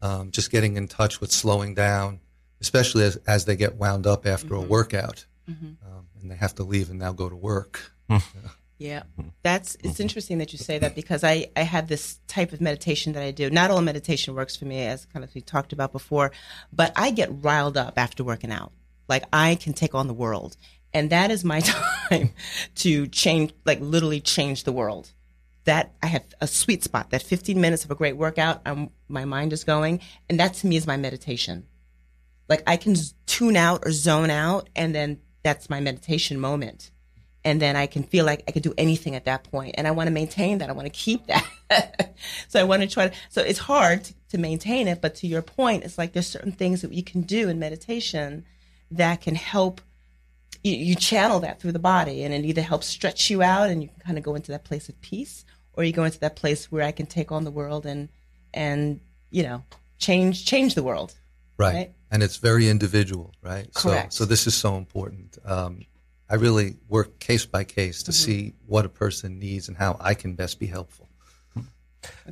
[0.00, 2.20] um, just getting in touch with slowing down,
[2.60, 6.62] especially as, as they get wound up after a workout um, and they have to
[6.62, 7.90] leave and now go to work.
[8.80, 9.28] Yeah, mm-hmm.
[9.42, 10.02] that's it's mm-hmm.
[10.02, 13.30] interesting that you say that because I I have this type of meditation that I
[13.30, 13.50] do.
[13.50, 16.32] Not all meditation works for me, as kind of we talked about before,
[16.72, 18.72] but I get riled up after working out.
[19.06, 20.56] Like I can take on the world,
[20.94, 21.60] and that is my
[22.08, 22.30] time
[22.76, 25.12] to change, like literally change the world.
[25.64, 27.10] That I have a sweet spot.
[27.10, 30.00] That 15 minutes of a great workout, I'm, my mind is going,
[30.30, 31.66] and that to me is my meditation.
[32.48, 36.92] Like I can tune out or zone out, and then that's my meditation moment
[37.44, 39.74] and then I can feel like I could do anything at that point.
[39.78, 40.68] And I want to maintain that.
[40.68, 42.14] I want to keep that.
[42.48, 43.14] so I want to try to.
[43.30, 46.52] So it's hard to, to maintain it, but to your point, it's like there's certain
[46.52, 48.44] things that you can do in meditation
[48.90, 49.80] that can help
[50.62, 53.82] you, you channel that through the body, and it either helps stretch you out, and
[53.82, 56.36] you can kind of go into that place of peace, or you go into that
[56.36, 58.08] place where I can take on the world and
[58.52, 59.64] and you know
[59.98, 61.14] change change the world.
[61.56, 61.74] Right.
[61.74, 61.92] Right.
[62.10, 63.72] And it's very individual, right?
[63.72, 64.12] Correct.
[64.12, 65.38] So, so this is so important.
[65.44, 65.82] Um,
[66.30, 70.14] I really work case by case to see what a person needs and how I
[70.14, 71.08] can best be helpful.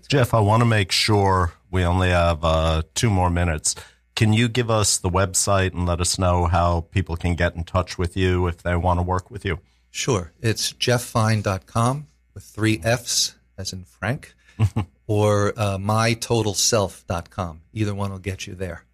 [0.09, 3.75] Jeff, I want to make sure we only have uh, two more minutes.
[4.15, 7.65] Can you give us the website and let us know how people can get in
[7.65, 9.59] touch with you if they want to work with you?
[9.91, 10.33] Sure.
[10.41, 14.35] It's jefffine.com with three F's as in Frank
[15.07, 17.63] or uh, mytotalself.com.
[17.73, 18.85] Either one will get you there.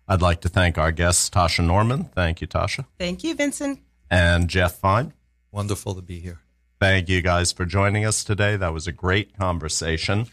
[0.07, 2.05] I'd like to thank our guests, Tasha Norman.
[2.15, 2.85] Thank you, Tasha.
[2.97, 3.81] Thank you, Vincent.
[4.09, 5.15] And Jeff Fine.
[5.51, 6.39] Wonderful to be here.
[6.79, 8.55] Thank you guys for joining us today.
[8.55, 10.29] That was a great conversation.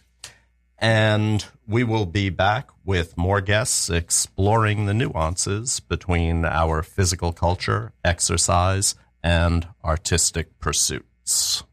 [0.77, 7.93] And we will be back with more guests exploring the nuances between our physical culture,
[8.03, 11.63] exercise, and artistic pursuits.